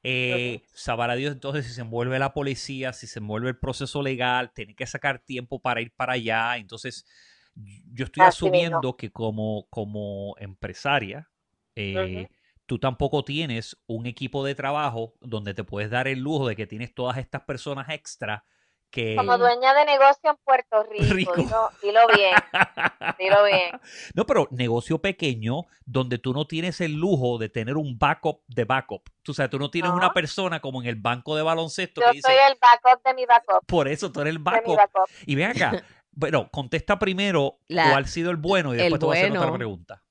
[0.05, 4.51] Eh, sabrá Dios entonces si se envuelve la policía, si se envuelve el proceso legal,
[4.53, 6.57] tiene que sacar tiempo para ir para allá.
[6.57, 7.07] Entonces,
[7.55, 8.59] yo estoy Así mismo.
[8.59, 11.29] asumiendo que como, como empresaria,
[11.77, 12.29] eh,
[12.67, 16.67] tú tampoco tienes un equipo de trabajo donde te puedes dar el lujo de que
[16.67, 18.45] tienes todas estas personas extra
[18.91, 19.17] que...
[19.17, 21.37] Como dueña de negocio en Puerto Rico, Rico.
[21.37, 22.35] Dilo, dilo bien,
[23.19, 23.81] dilo bien.
[24.15, 28.65] No, pero negocio pequeño donde tú no tienes el lujo de tener un backup de
[28.65, 29.09] backup.
[29.23, 32.17] Tú sabes, tú no tienes una persona como en el banco de baloncesto Yo que
[32.17, 34.77] dice, soy el backup de mi backup, por eso tú eres el de mi backup.
[34.77, 35.11] backup.
[35.27, 39.07] Y ven acá, bueno, contesta primero La- cuál ha sido el bueno y después te
[39.07, 40.03] voy a hacer otra pregunta.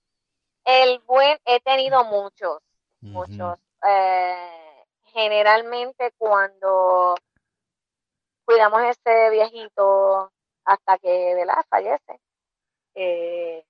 [0.66, 2.62] El buen, he tenido muchos,
[3.02, 3.58] muchos.
[3.88, 7.16] Eh, generalmente cuando
[8.46, 10.32] cuidamos a ese viejito
[10.66, 11.64] hasta que ¿verdad?
[11.70, 12.20] fallece,
[12.94, 13.66] eh,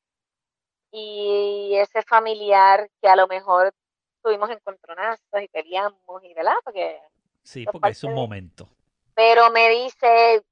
[0.91, 3.73] y ese familiar que a lo mejor
[4.21, 6.56] tuvimos encontronazos y peleamos y ¿verdad?
[6.63, 6.99] Porque
[7.43, 8.69] Sí, Por porque es un de- momento.
[9.15, 10.43] pero me dice,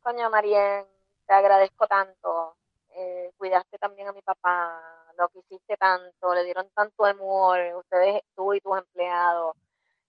[0.00, 0.86] coño Marien,
[1.26, 2.56] te agradezco tanto,
[2.94, 4.80] eh, cuidaste también a mi papá,
[5.18, 9.56] lo que hiciste tanto, le dieron tanto amor, ustedes, tú y tus empleados,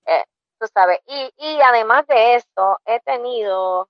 [0.06, 0.24] eh,
[0.60, 3.90] tú sabes, y, y además de esto, he tenido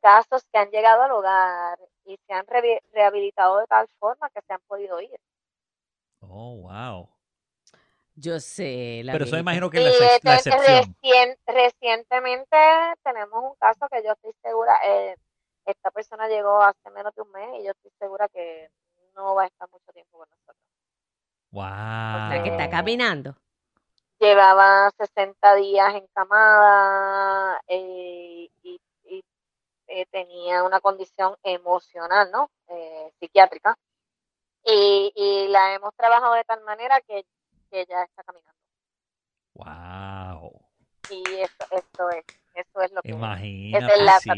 [0.00, 4.40] casos que han llegado al hogar y se han revi- rehabilitado de tal forma que
[4.42, 5.18] se han podido ir.
[6.20, 7.08] Oh, wow.
[8.16, 10.96] Yo sé, la Pero eso imagino que es la, la excepción.
[11.02, 12.56] recien- recientemente
[13.02, 15.16] tenemos un caso que yo estoy segura, eh,
[15.66, 18.68] esta persona llegó hace menos de un mes y yo estoy segura que
[19.14, 20.56] no va a estar mucho tiempo con nosotros.
[21.50, 21.62] Wow.
[21.62, 23.36] O sea, que está caminando.
[24.18, 29.24] Llevaba 60 días encamada eh, y, y,
[29.86, 32.50] eh, tenía una condición emocional, ¿no?
[32.68, 33.76] Eh, psiquiátrica.
[34.64, 37.24] Y, y la hemos trabajado de tal manera que,
[37.70, 38.58] que ya está caminando.
[39.54, 40.60] Wow.
[41.10, 42.24] Y eso, esto es,
[42.54, 43.10] eso es lo que...
[43.10, 44.30] Imagínate, la sí.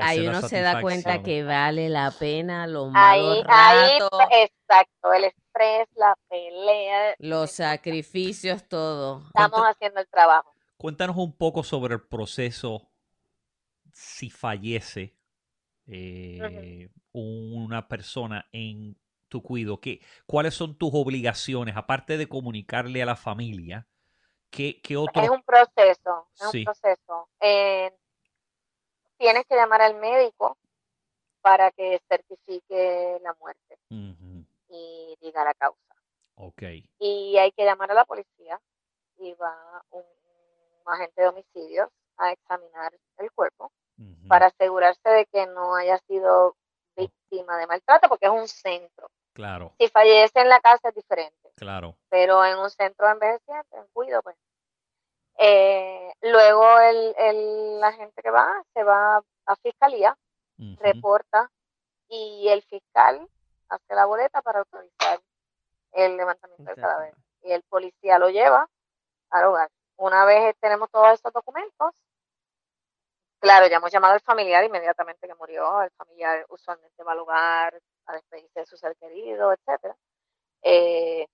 [0.00, 3.98] Ahí es la uno se da cuenta que vale la pena los Ahí, malos ahí,
[3.98, 9.22] ratos, exacto, el estrés, la pelea, los sacrificios, todo.
[9.26, 10.54] estamos Cuenta- haciendo el trabajo.
[10.76, 12.90] Cuéntanos un poco sobre el proceso
[13.92, 15.14] si fallece
[15.86, 18.96] eh, una persona en
[19.28, 19.80] tu cuido.
[19.80, 23.86] ¿Qué, ¿Cuáles son tus obligaciones, aparte de comunicarle a la familia?
[24.50, 25.22] ¿Qué, qué otro?
[25.22, 26.58] Es un proceso, es Sí.
[26.58, 27.28] un proceso.
[27.40, 27.92] Eh,
[29.16, 30.56] tienes que llamar al médico
[31.40, 33.78] para que certifique la muerte
[34.68, 35.94] y diga la causa.
[36.36, 36.62] Ok.
[36.98, 38.60] Y hay que llamar a la policía
[39.18, 40.02] y va un,
[40.84, 43.72] un agente de homicidios a examinar el cuerpo
[44.28, 46.56] para asegurarse de que no haya sido
[46.96, 49.10] víctima de maltrato, porque es un centro.
[49.40, 51.96] Claro, Si fallece en la casa es diferente, claro.
[52.10, 54.36] pero en un centro de envejecientes, en cuido, pues.
[55.38, 60.14] Eh, luego el, el, la gente que va se va a fiscalía,
[60.78, 61.50] reporta
[62.08, 63.26] y el fiscal
[63.70, 65.20] hace la boleta para autorizar
[65.92, 67.14] el levantamiento del cadáver.
[67.42, 68.68] Y el policía lo lleva
[69.30, 69.70] al hogar.
[69.96, 71.94] Una vez tenemos todos estos documentos,
[73.38, 77.80] claro, ya hemos llamado al familiar inmediatamente que murió, el familiar usualmente va al hogar
[78.10, 79.96] a despedirse de su ser querido, etcétera.
[80.62, 81.26] Eh,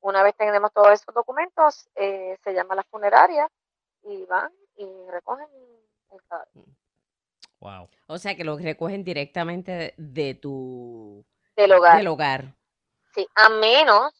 [0.00, 3.48] una vez tenemos todos esos documentos, eh, se llama la funeraria
[4.02, 5.46] y van y recogen
[6.10, 6.52] el cadáver.
[7.60, 7.88] Wow.
[8.08, 11.24] O sea que lo recogen directamente de, de tu
[11.56, 11.96] del hogar.
[11.96, 12.54] del hogar.
[13.14, 14.12] Sí, a menos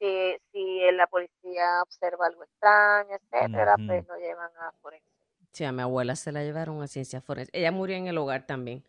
[0.00, 5.06] si, si la policía observa algo extraño, etcétera, pues lo llevan a forense.
[5.52, 7.52] Sí, a mi abuela se la llevaron a ciencias forenses.
[7.54, 8.84] Ella murió en el hogar también,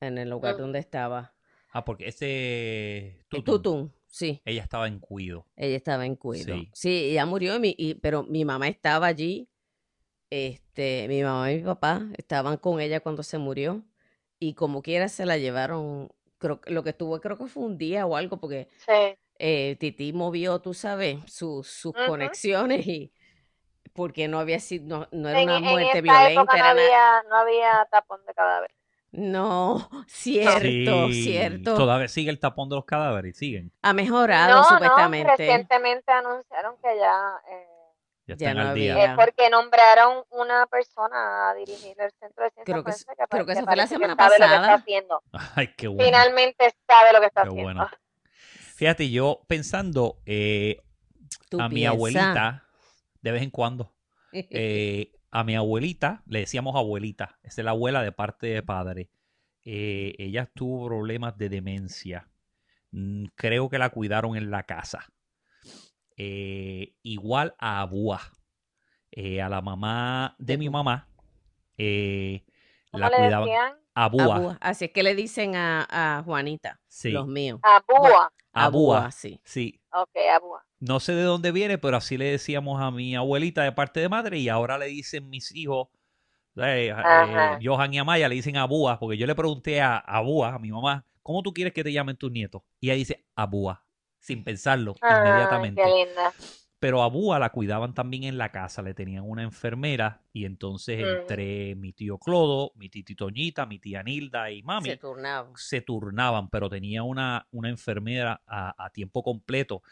[0.00, 0.58] en el hogar Mm.
[0.58, 1.32] donde estaba.
[1.74, 5.44] Ah, porque ese Tutun, Tutun, sí, ella estaba en cuido.
[5.56, 6.54] ella estaba en cuido.
[6.56, 6.70] Sí.
[6.72, 9.48] Sí, ella murió, y mi- y- pero mi mamá estaba allí.
[10.30, 13.82] Este, mi mamá y mi papá estaban con ella cuando se murió.
[14.38, 17.76] Y como quiera se la llevaron, creo que lo que estuvo creo que fue un
[17.76, 23.12] día o algo, porque Sí, eh, Titi movió, tú sabes, sus, sus conexiones y
[23.94, 26.64] porque no había sido, no, no era en, una en muerte esa violenta, época no
[26.66, 28.70] había, no había tapón de cadáver.
[29.16, 31.76] No, cierto, Sí, cierto.
[31.76, 33.70] Todavía sigue el tapón de los cadáveres, siguen.
[33.82, 35.30] Ha mejorado No, no, supuestamente.
[35.36, 37.66] recientemente anunciaron que ya, eh,
[38.36, 38.94] Ya no al día.
[38.94, 39.12] había.
[39.12, 43.16] eh, porque nombraron una persona a dirigir el centro de ciencias Creo que forenses s-
[43.16, 44.74] que, creo que eso fue la semana sabe lo que está pasada.
[44.74, 45.22] haciendo.
[45.54, 46.04] Ay, qué bueno.
[46.04, 47.62] Finalmente sabe lo que está Qué haciendo.
[47.62, 47.88] bueno.
[48.74, 50.82] Fíjate, yo pensando eh,
[51.56, 52.64] a mi abuelita,
[53.22, 53.92] de vez en cuando,
[54.32, 59.10] eh, a mi abuelita, le decíamos abuelita, esa es la abuela de parte de padre.
[59.64, 62.28] Eh, ella tuvo problemas de demencia.
[62.92, 65.12] Mm, Creo que la cuidaron en la casa.
[66.16, 68.20] Eh, igual a Abúa,
[69.10, 71.08] eh, a la mamá de mi mamá,
[71.78, 72.44] eh,
[72.92, 73.48] ¿Cómo la le cuidaban.
[73.48, 73.72] decían?
[73.92, 74.58] Abúa, Abúa.
[74.60, 77.58] Así es que le dicen a, a Juanita, sí, los míos.
[77.64, 78.32] Abúa.
[78.52, 79.40] Abúa, sí.
[79.42, 79.80] sí.
[79.92, 80.63] Ok, Abúa.
[80.86, 84.08] No sé de dónde viene, pero así le decíamos a mi abuelita de parte de
[84.10, 85.88] madre y ahora le dicen mis hijos,
[86.56, 87.58] eh, eh.
[87.62, 91.06] Johan y Amaya, le dicen Abúa, porque yo le pregunté a Abúa, a mi mamá,
[91.22, 92.62] ¿cómo tú quieres que te llamen tus nietos?
[92.80, 93.82] Y ella dice Abúa,
[94.18, 95.82] sin pensarlo, inmediatamente.
[95.82, 96.32] qué linda.
[96.80, 100.98] Pero a Búa la cuidaban también en la casa, le tenían una enfermera y entonces
[101.00, 101.20] Mm.
[101.20, 105.52] entre mi tío Clodo, mi titi Toñita, mi tía Nilda y mami Se turnaban.
[105.56, 109.82] se turnaban, pero tenía una, una enfermera a, a tiempo completo.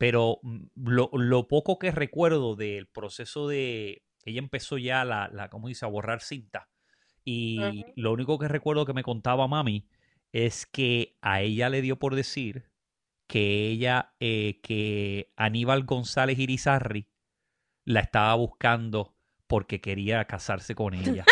[0.00, 4.02] Pero mm, lo, lo poco que recuerdo del proceso de...
[4.24, 6.70] Ella empezó ya la, la ¿cómo dice?, a borrar cinta.
[7.22, 9.86] Y lo único que recuerdo que me contaba mami
[10.32, 12.70] es que a ella le dio por decir
[13.26, 17.06] que ella, eh, que Aníbal González Irizarri
[17.84, 19.14] la estaba buscando
[19.46, 21.26] porque quería casarse con ella.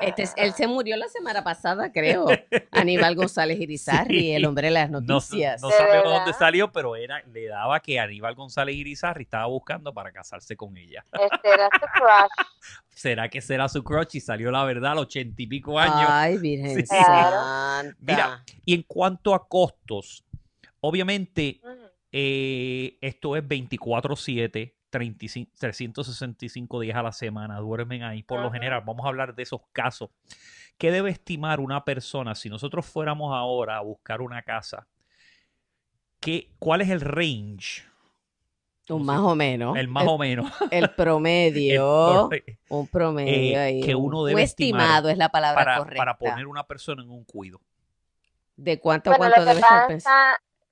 [0.00, 2.26] Este, es- él se murió la semana pasada, creo.
[2.72, 4.30] Aníbal González Irizarry, Sí.
[4.32, 5.60] el hombre de las No, noticias.
[5.62, 6.16] no ¿De sabemos verdad?
[6.18, 10.76] dónde salió, pero era, le daba que Aníbal González Irizarry estaba buscando para casarse con
[10.76, 11.04] ella.
[11.12, 12.46] Este era su crush.
[12.88, 16.08] ¿Será que será su crush y salió la verdad a los ochenta y pico años?
[16.10, 16.82] Ay, Virgen Sí.
[16.88, 17.36] Claro.
[17.36, 17.96] Santa.
[18.00, 18.44] Mira.
[18.64, 20.24] Y en cuanto a costos,
[20.80, 21.60] obviamente
[22.10, 28.82] eh, esto es 24/7, 35 365 días a la semana, duermen ahí por lo general.
[28.86, 30.10] Vamos a hablar de esos casos.
[30.78, 34.86] ¿Qué debe estimar una persona si nosotros fuéramos ahora a buscar una casa?
[36.20, 37.84] ¿Qué, ¿Cuál es el range?
[38.88, 39.76] Un más o menos.
[39.76, 40.50] El más o menos.
[40.70, 42.30] El promedio.
[42.68, 43.80] un promedio eh, ahí.
[43.82, 45.98] que un- uno un debe estimar estimado es la palabra para, correcta.
[45.98, 47.60] para poner una persona en un cuido.
[48.56, 50.16] ¿De cuánto a Bueno, cuánto lo que, debe estar pensando?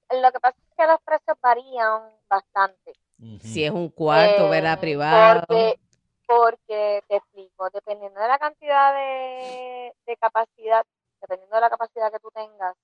[0.09, 2.92] pasa, lo que pasa es que los precios varían bastante.
[3.40, 4.74] Si es un cuarto, ¿verdad?
[4.74, 5.44] Eh, Privado.
[5.48, 5.81] Porque,
[6.26, 10.85] porque te explico, dependiendo de la cantidad de, de capacidad,
[11.20, 12.74] dependiendo de la capacidad que tú tengas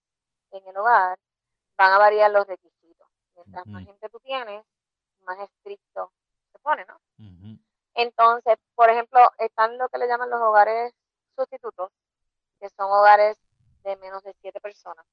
[0.52, 1.18] en el hogar,
[1.76, 3.08] van a variar los requisitos.
[3.34, 4.64] Mientras más gente tú tienes,
[5.24, 6.12] más estricto
[6.52, 6.98] se pone, ¿no?
[7.94, 10.92] Entonces, por ejemplo, están lo que le llaman los hogares
[11.36, 11.90] sustitutos,
[12.60, 13.36] que son hogares
[13.84, 15.04] de menos de siete personas.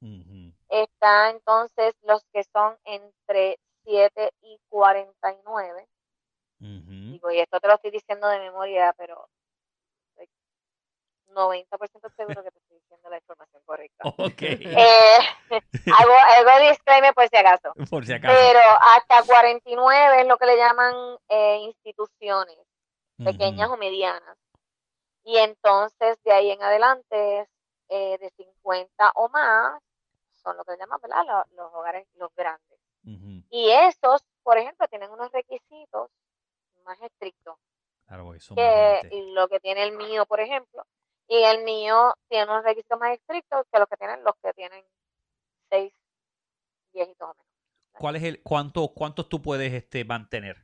[0.00, 0.52] Ujú.
[0.68, 5.88] Está entonces los que son entre 7 y 49.
[6.60, 7.12] Ujú.
[7.12, 9.28] Digo, y esto te lo estoy diciendo de memoria, pero
[10.16, 10.28] estoy
[11.28, 14.04] 90% seguro que te estoy diciendo la información correcta.
[14.18, 14.42] Ok.
[14.42, 15.18] Eh,
[15.98, 17.72] hago, hago disclaimer por si acaso.
[17.88, 18.34] Por si acaso.
[18.36, 20.94] Pero hasta 49 es lo que le llaman
[21.28, 22.58] eh, instituciones,
[23.22, 24.36] pequeñas o medianas.
[25.24, 27.48] Y entonces de ahí en adelante,
[27.88, 29.80] eh, de 50 o más,
[30.34, 31.24] son lo que le llaman, ¿verdad?
[31.26, 32.78] Los, los hogares, los grandes.
[33.04, 33.35] Ujú.
[33.50, 36.10] Y esos, por ejemplo, tienen unos requisitos
[36.84, 37.56] más estrictos
[38.06, 40.84] Claro, que lo que tiene el mío, por ejemplo.
[41.28, 44.84] Y el mío tiene unos requisitos más estrictos que los que tienen los que tienen
[45.68, 45.92] seis
[46.92, 47.46] viejitos o menos.
[47.92, 50.56] ¿Cuál es el cuánto cuántos tú puedes este mantener?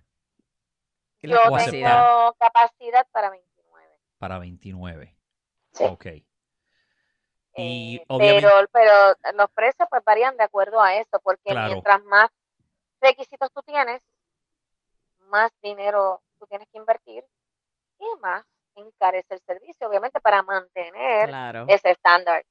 [1.20, 2.34] Y Yo tengo aceptar.
[2.38, 3.98] capacidad para 29.
[4.18, 5.16] Para 29.
[5.72, 5.84] Sí.
[5.84, 6.06] Ok.
[7.56, 11.68] Y Eh, obviamente- pero, pero los precios pues varían de acuerdo a eso, porque Claro.
[11.72, 12.30] mientras más
[13.02, 14.00] requisitos tú tienes,
[15.28, 17.24] más dinero tú tienes que invertir
[17.98, 18.44] y más
[18.74, 21.66] encarece el servicio, obviamente para mantener Claro.
[21.68, 22.44] ese estándar.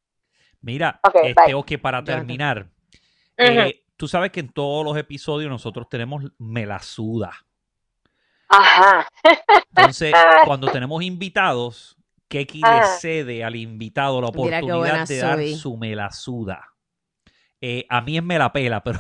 [0.62, 2.68] Mira, Ok, este, para terminar,
[3.38, 7.32] eh, tú sabes que en todos los episodios nosotros tenemos melasuda.
[8.47, 9.08] Ajá.
[9.76, 10.14] Entonces,
[10.45, 11.97] cuando tenemos invitados,
[12.28, 15.56] Keki le cede al invitado la oportunidad de dar soy.
[15.56, 16.70] su melasuda.
[17.62, 18.99] Eh, a mí es melapela, pero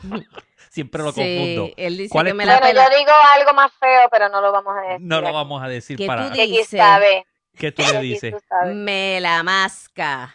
[0.70, 1.70] siempre lo Sí, confundo.
[1.76, 2.88] él dice ¿Cuál que es me la Bueno, pela.
[2.90, 5.06] yo digo algo más feo, pero no lo vamos a decir.
[5.06, 6.28] No lo vamos a decir ¿Qué para...
[6.28, 6.76] tú Keki dice?
[6.78, 7.26] sabe.
[7.56, 8.34] ¿Qué tú le dices?
[8.34, 8.66] tú.
[8.74, 10.34] Me la masca.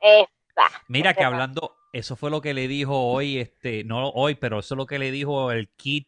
[0.00, 0.28] Esa.
[0.88, 4.74] Mira que hablando, eso fue lo que le dijo hoy, este, no hoy, pero eso
[4.74, 6.04] es lo que le dijo el Kid,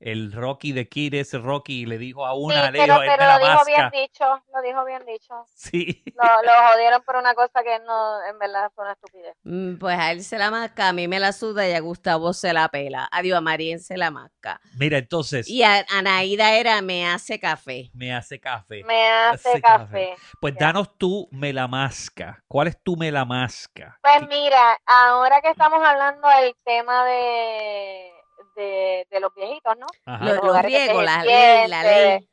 [0.00, 3.24] el Rocky de Kid, ese Rocky, le dijo a Sí, una, le pero, dijo, pero
[3.26, 4.24] la lo dijo bien dicho,
[4.54, 5.34] lo dijo bien dicho.
[5.54, 6.02] Sí.
[6.14, 9.34] Lo, lo jodieron por una cosa que no, en verdad fue una estupidez.
[9.42, 12.32] Mm, Pues a él se la masca, a mí me la suda y a Gustavo
[12.32, 13.08] se la pela.
[13.10, 14.60] Adiós, a Marien se la masca.
[14.78, 17.90] Mira, entonces, Y a Anaída era me hace café.
[17.92, 18.84] me hace café.
[18.84, 19.84] Me hace Hace café.
[20.10, 20.16] café.
[20.40, 22.42] Pues danos tú me la masca.
[22.46, 23.98] ¿Cuál es tu me la masca?
[24.02, 28.10] Pues mira, ahora que estamos hablando del tema de,
[28.58, 29.86] de, de los viejitos, ¿no?
[30.20, 32.28] Los, Los riegos, la ley, la ley.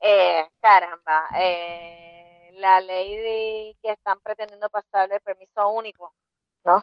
[0.00, 6.14] Eh, caramba, eh, la ley de- que están pretendiendo pasar el permiso único,
[6.64, 6.82] ¿no?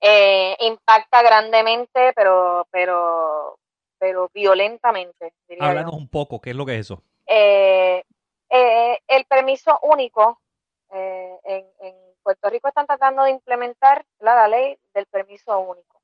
[0.00, 3.58] Eh, impacta grandemente, pero, pero,
[3.98, 5.70] pero violentamente, diría yo.
[5.70, 7.02] Háblanos un poco, ¿qué es lo que es eso?
[7.26, 8.04] Eh,
[8.50, 10.40] eh, el permiso único
[10.92, 16.01] eh, en, en Puerto Rico están tratando de implementar la ley del permiso único,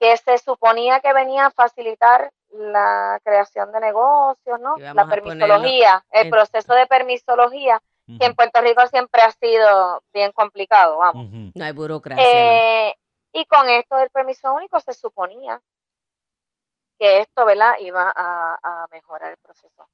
[0.00, 4.76] que se suponía que venía a facilitar la creación de negocios, ¿no?
[4.78, 7.80] La permisología, el en- proceso de permisología,
[8.18, 11.26] que en Puerto Rico siempre ha sido bien complicado, vamos.
[11.54, 12.24] No hay burocracia.
[12.24, 12.30] ¿no?
[12.30, 12.96] Eh,
[13.34, 15.60] y con esto del permiso único se suponía
[16.98, 19.88] que esto, ¿verdad?, iba a, a mejorar el proceso.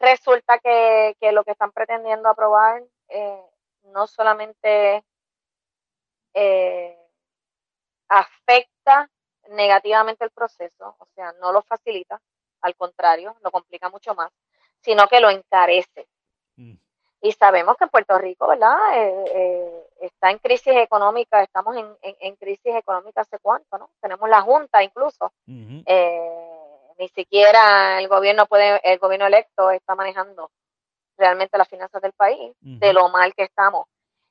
[0.00, 3.44] Resulta que, que lo que están pretendiendo aprobar eh,
[3.84, 5.04] no solamente
[6.34, 6.96] eh,
[8.08, 9.08] afecta
[9.50, 12.20] negativamente el proceso, o sea, no lo facilita,
[12.62, 14.30] al contrario, lo complica mucho más,
[14.80, 16.06] sino que lo encarece.
[16.56, 16.74] Mm,
[17.22, 18.78] Y sabemos que Puerto Rico, ¿verdad?
[18.94, 23.90] Eh, eh, está en crisis económica, estamos en, en- en crisis económica hace cuánto, ¿no?
[24.00, 25.30] Tenemos la Junta incluso.
[25.86, 26.46] eh,
[26.98, 30.50] ni siquiera el gobierno puede, el gobierno electo está manejando
[31.18, 33.86] realmente las finanzas del país, de lo mal que estamos.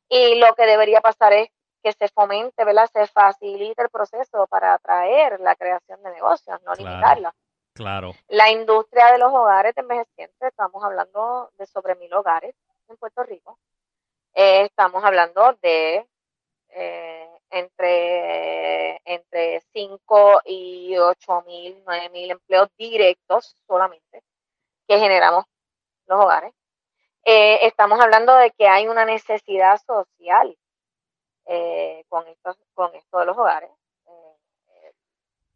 [0.08, 1.50] Y lo que debería pasar es
[1.84, 2.90] que se fomente, ¿verdad?
[2.92, 6.90] Se facilite el proceso para atraer la creación de negocios, no Claro.
[6.90, 7.36] limitarla.
[7.74, 8.14] Claro.
[8.28, 12.54] La industria de los hogares de envejecientes, estamos hablando de sobre mil hogares
[12.90, 13.58] en Puerto Rico.
[14.34, 16.06] Eh, estamos hablando de
[16.70, 24.24] eh, entre, entre 5 y 8 mil, 9 mil empleos directos solamente
[24.88, 25.46] que generamos
[26.08, 26.54] los hogares.
[27.24, 30.58] Eh, estamos hablando de que hay una necesidad social
[31.52, 33.72] eh, con, esto, con esto de los hogares.
[34.06, 34.94] Eh,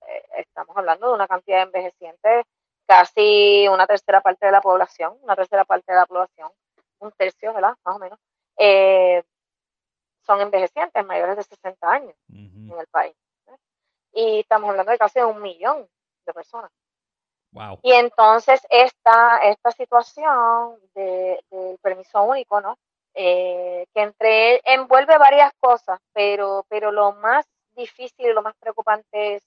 [0.08, 2.46] eh, estamos hablando de una cantidad de envejecientes,
[2.88, 6.52] casi una tercera parte de la población, una tercera parte de la población,
[6.98, 7.78] un tercio, ¿verdad?
[7.86, 8.20] Más o menos,
[8.58, 9.24] eh,
[10.26, 13.16] son envejecientes mayores de 60 años en el país.
[13.48, 13.58] ¿eh?
[14.14, 15.88] Y estamos hablando de casi un millón
[16.26, 16.72] de personas.
[17.52, 17.80] Wow.
[17.84, 22.80] Y entonces esta, esta situación de, del permiso único, ¿no?
[23.16, 27.46] Eh, que entre envuelve varias cosas, pero, pero lo más
[27.76, 29.44] difícil y lo más preocupante es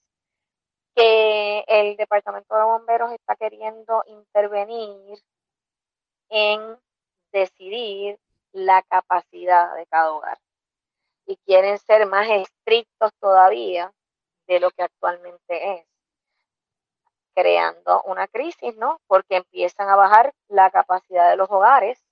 [0.95, 5.19] que el Departamento de Bomberos está queriendo intervenir
[6.29, 6.77] en
[7.31, 8.17] decidir
[8.53, 10.39] la capacidad de cada hogar.
[11.25, 13.91] Y quieren ser más estrictos todavía
[14.47, 15.85] de lo que actualmente es
[17.35, 18.99] creando una crisis, ¿no?
[19.07, 22.06] Porque empiezan a bajar la capacidad de los hogares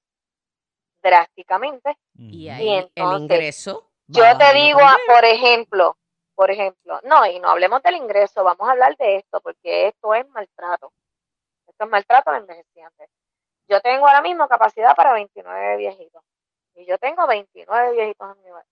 [1.05, 1.97] drásticamente.
[2.17, 3.91] Y ahí el entonces, ingreso.
[4.07, 5.97] Yo te digo, ah, por ejemplo,
[6.33, 10.15] por ejemplo, no, y no hablemos del ingreso, vamos a hablar de esto, porque esto
[10.15, 10.91] es maltrato.
[11.67, 13.07] Esto es maltrato al envejeciente.
[13.67, 16.23] Yo tengo ahora mismo capacidad para 29 viejitos.
[16.73, 18.65] Y yo tengo 29 viejitos en mi hogar.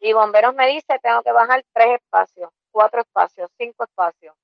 [0.00, 4.34] Y bomberos me dice, tengo que bajar tres espacios, cuatro espacios, cinco espacios.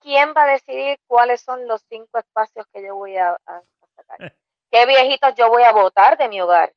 [0.00, 3.36] ¿Quién va a decidir cuáles son los cinco espacios que yo voy a
[3.96, 4.18] sacar?
[4.70, 6.72] ¿Qué viejitos yo voy a votar de mi hogar?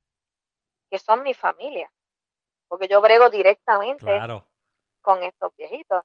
[0.89, 1.91] Que son mi familia.
[2.67, 4.47] Porque yo brego directamente Claro.
[5.01, 6.03] con estos viejitos.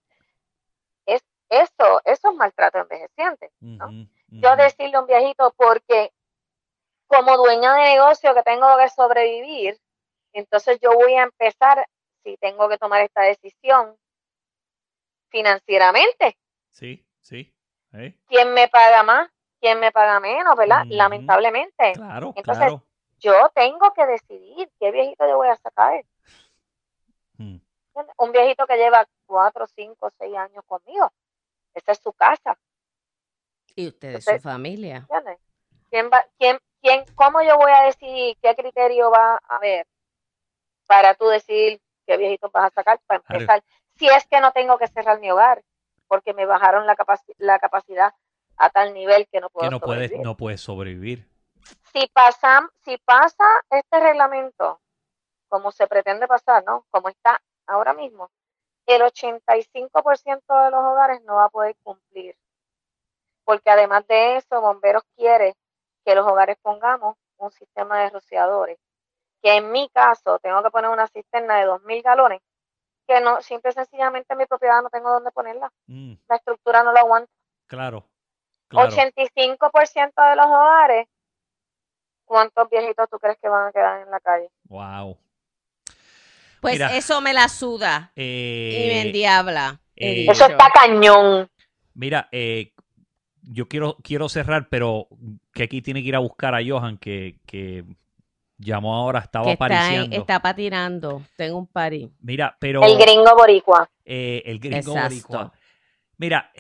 [1.07, 3.51] Es, eso, eso es maltrato envejeciente.
[4.29, 6.13] Yo decirle a un viejito porque
[7.07, 9.81] como dueña de negocio que tengo que sobrevivir,
[10.35, 11.89] entonces yo voy a empezar,
[12.23, 13.97] si tengo que tomar esta decisión
[15.31, 16.37] financieramente,
[16.71, 17.53] Sí, sí.
[17.95, 18.15] ¿eh?
[18.27, 19.31] ¿quién me paga más?
[19.61, 20.57] ¿Quién me paga menos?
[20.57, 20.85] ¿Verdad?
[20.89, 21.93] Lamentablemente.
[21.95, 22.83] Claro, Entonces, claro.
[23.21, 26.05] Yo tengo que decidir qué viejito yo voy a sacar.
[27.37, 27.57] Mm.
[28.19, 31.11] Un viejito que lleva cuatro, cinco, seis años conmigo.
[31.75, 32.57] Esa es su casa.
[33.75, 34.99] Y usted es su familia.
[34.99, 35.39] ¿entiendes?
[35.91, 39.87] ¿Quién va, quién, quién, ¿Cómo yo voy a decidir qué criterio va a haber
[40.87, 43.41] para tú decidir qué viejitos vas a sacar para Claro.
[43.41, 43.65] empezar?
[43.97, 45.63] Si es que no tengo que cerrar mi hogar,
[46.07, 48.15] porque me bajaron la, capaci- la capacidad
[48.59, 50.25] a tal nivel que no puedo que no puedes, sobrevivir.
[50.27, 51.29] no puedes sobrevivir.
[51.93, 54.81] Si, pasan, si pasa este reglamento,
[55.49, 56.87] como se pretende pasar, ¿no?
[56.91, 58.31] Como está ahora mismo,
[58.87, 62.37] el 85% de los hogares no va a poder cumplir.
[63.45, 65.55] Porque además de eso, Bomberos quiere
[66.05, 68.79] que los hogares pongamos un sistema de rociadores.
[69.43, 72.41] Que en mi caso tengo que poner una cisterna de 2.000 galones,
[73.07, 75.71] que no, simple y sencillamente en mi propiedad no tengo dónde ponerla.
[75.87, 77.31] Mm, La estructura no lo aguanta.
[77.67, 78.09] claro,
[78.69, 78.91] claro.
[78.91, 81.07] 85% de los hogares,
[82.25, 84.49] ¿cuántos viejitos tú crees que van a quedar en la calle?
[84.65, 85.17] Wow.
[86.61, 86.97] Pues Mira.
[86.97, 89.81] eso me la suda y me Eh, endiabla.
[89.95, 90.27] he eh.
[90.31, 91.49] Eso está cañón.
[91.95, 92.73] Mira, eh,
[93.43, 95.09] yo quiero, quiero cerrar, pero
[95.53, 97.85] que aquí tiene que ir a buscar a Johan, que, que
[98.59, 100.17] llamó ahora, estaba está, apareciendo.
[100.17, 101.23] está patinando.
[101.37, 102.11] Tengo un party.
[102.21, 103.89] Mira, pero El gringo boricua.
[104.05, 105.03] eh, el gringo Exacto.
[105.09, 105.53] boricua.
[106.19, 106.51] Mira,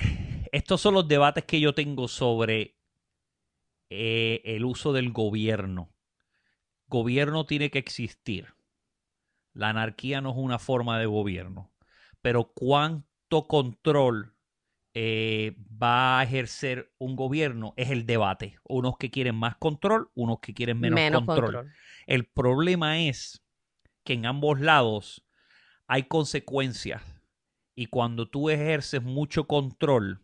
[0.52, 2.76] estos son los debates que yo tengo sobre
[3.90, 5.92] eh, el uso del gobierno.
[6.86, 8.54] Gobierno tiene que existir.
[9.52, 11.72] La anarquía no es una forma de gobierno.
[12.22, 14.34] Pero cuánto control
[14.94, 18.58] eh, va a ejercer un gobierno es el debate.
[18.64, 21.54] Unos que quieren más control, unos que quieren menos, Menos control.
[21.54, 21.72] control.
[22.06, 23.44] El problema es
[24.04, 25.26] que en ambos lados
[25.86, 27.02] hay consecuencias
[27.74, 30.22] y cuando tú ejerces mucho control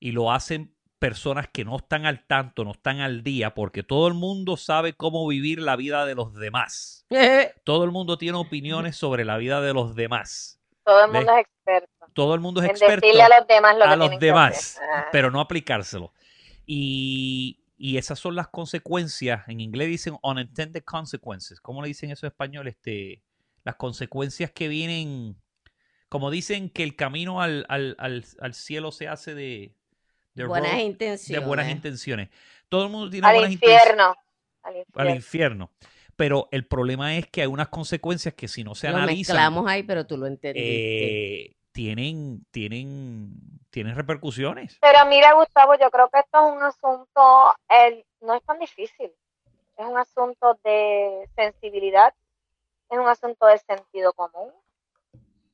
[0.00, 4.08] y lo hacen personas que no están al tanto, no están al día, porque todo
[4.08, 7.06] el mundo sabe cómo vivir la vida de los demás.
[7.64, 10.60] Todo el mundo tiene opiniones sobre la vida de los demás.
[10.84, 11.20] Todo el ¿Ves?
[11.20, 12.06] mundo es experto.
[12.12, 14.18] Todo el mundo es En experto decirle a los demás lo a que los que
[14.18, 14.88] demás, hacer.
[14.94, 15.06] Ah.
[15.12, 16.12] pero no aplicárselo.
[16.66, 19.48] Y, y esas son las consecuencias.
[19.48, 21.60] En inglés dicen unintended consequences.
[21.60, 22.68] ¿Cómo le dicen eso en español?
[22.68, 23.22] Este,
[23.64, 25.40] las consecuencias que vienen,
[26.08, 29.74] como dicen que el camino al, al- al- al cielo se hace de,
[30.34, 31.46] de Buenas road- de intenciones.
[31.46, 32.28] buenas intenciones.
[32.68, 34.14] Todo el mundo tiene Al buenas intenciones infierno.
[34.62, 35.14] Al al infierno.
[35.14, 35.70] infierno.
[36.16, 39.66] Pero el problema es que hay unas consecuencias que si no se Lo analizan, mezclamos
[39.70, 41.44] ahí, pero tú lo entendiste.
[41.46, 43.32] eh, tienen, tienen,
[43.70, 44.76] tienen repercusiones.
[44.80, 49.10] Pero mira, Gustavo, yo creo que esto es un asunto, eh, no es tan difícil.
[49.78, 52.12] Es un asunto de sensibilidad,
[52.90, 54.52] es un asunto de sentido común,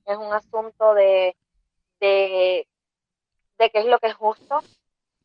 [0.05, 1.37] es un asunto de,
[2.01, 2.67] de,
[3.59, 4.61] de qué es lo que es justo.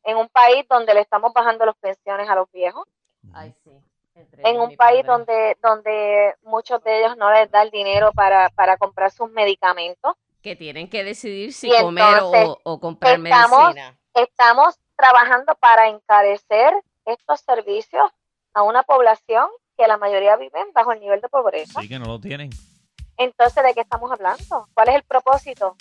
[0.04, 2.88] En un país donde le estamos bajando las pensiones a los viejos,
[3.34, 3.72] Ay, sí.
[4.16, 5.08] Entre en un país padre.
[5.08, 10.16] donde, donde muchos de ellos no les da el dinero para, para comprar sus medicamentos.
[10.42, 13.98] Que tienen que decidir si Y comer entonces, o, o comprar estamos- medicina.
[14.16, 16.74] estamos trabajando para encarecer
[17.06, 18.12] estos servicios
[18.54, 21.80] a una población que la mayoría viven bajo el nivel de pobreza.
[21.80, 22.50] Sí que no lo tienen.
[23.18, 24.68] Entonces, ¿de qué estamos hablando?
[24.74, 25.76] ¿Cuál es el propósito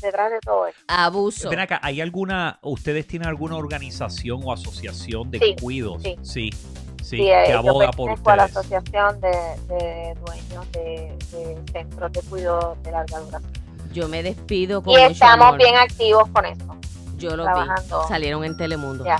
[0.00, 0.80] detrás de todo esto?
[0.88, 1.50] Abuso.
[1.50, 6.02] Ven acá, ¿hay alguna, ustedes tienen alguna organización o asociación de Sí, cuidos?
[6.02, 6.16] sí.
[6.22, 8.56] Sí, sí, Sí, que yo aboga por a la ustedes.
[8.56, 9.28] Asociación de,
[9.68, 13.52] de Dueños de, de Centros de Cuidado de Larga Duración.
[13.92, 15.58] Yo me despido con Y mucho estamos amor.
[15.58, 16.76] bien activos con eso.
[17.16, 18.02] Yo lo trabajando.
[18.02, 18.08] vi.
[18.08, 19.04] Salieron en Telemundo.
[19.04, 19.18] Ya.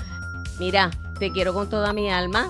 [0.59, 2.47] Mira, te quiero con toda mi alma.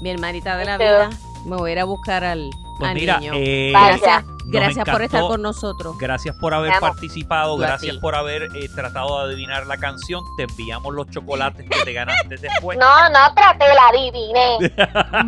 [0.00, 1.10] Mi hermanita de la vida.
[1.46, 2.50] Me voy a ir a buscar al,
[2.82, 3.32] Pues al mira, niño.
[3.36, 5.96] eh, gracias gracias por estar con nosotros.
[5.98, 10.24] gracias por haber participado, Yo gracias por haber eh, tratado de adivinar la canción.
[10.36, 12.78] Te enviamos los chocolates que te ganaste después.
[12.78, 14.58] No, no traté, la adiviné.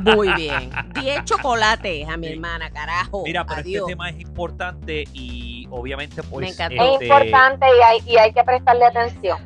[0.17, 0.71] Muy bien.
[1.01, 3.23] 10 chocolates a mi hermana, carajo.
[3.25, 3.83] Mira, pero Adiós.
[3.83, 6.47] este tema es importante y obviamente pues...
[6.47, 6.83] Me encantó.
[6.83, 9.39] Es este, importante y hay, y hay que prestarle atención.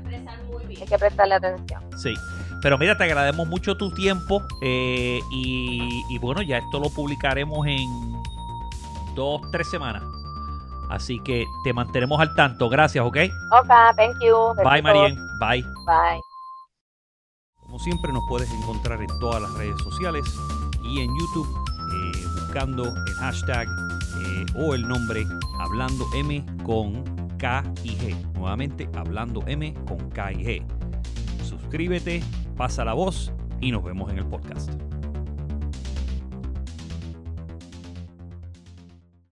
[0.68, 1.82] Hay que prestarle atención.
[1.96, 2.14] Sí.
[2.61, 7.66] Pero mira, te agradecemos mucho tu tiempo eh, y, y bueno, ya esto lo publicaremos
[7.66, 7.88] en
[9.14, 10.02] dos, tres semanas.
[10.90, 12.68] Así que te mantenemos al tanto.
[12.68, 13.16] Gracias, ¿ok?
[13.52, 14.54] Ok, thank you.
[14.56, 14.82] Bye.
[14.82, 15.16] Marien.
[15.38, 15.62] Bye.
[15.86, 16.20] Bye.
[17.56, 20.24] Como siempre nos puedes encontrar en todas las redes sociales
[20.82, 21.46] y en YouTube
[21.92, 25.26] eh, buscando el hashtag eh, o el nombre
[25.61, 27.04] Hablando M con
[27.36, 28.32] K y G.
[28.32, 30.66] Nuevamente, hablando M con K y G.
[31.44, 32.22] Suscríbete,
[32.59, 34.70] pasa la voz y nos vemos en el podcast.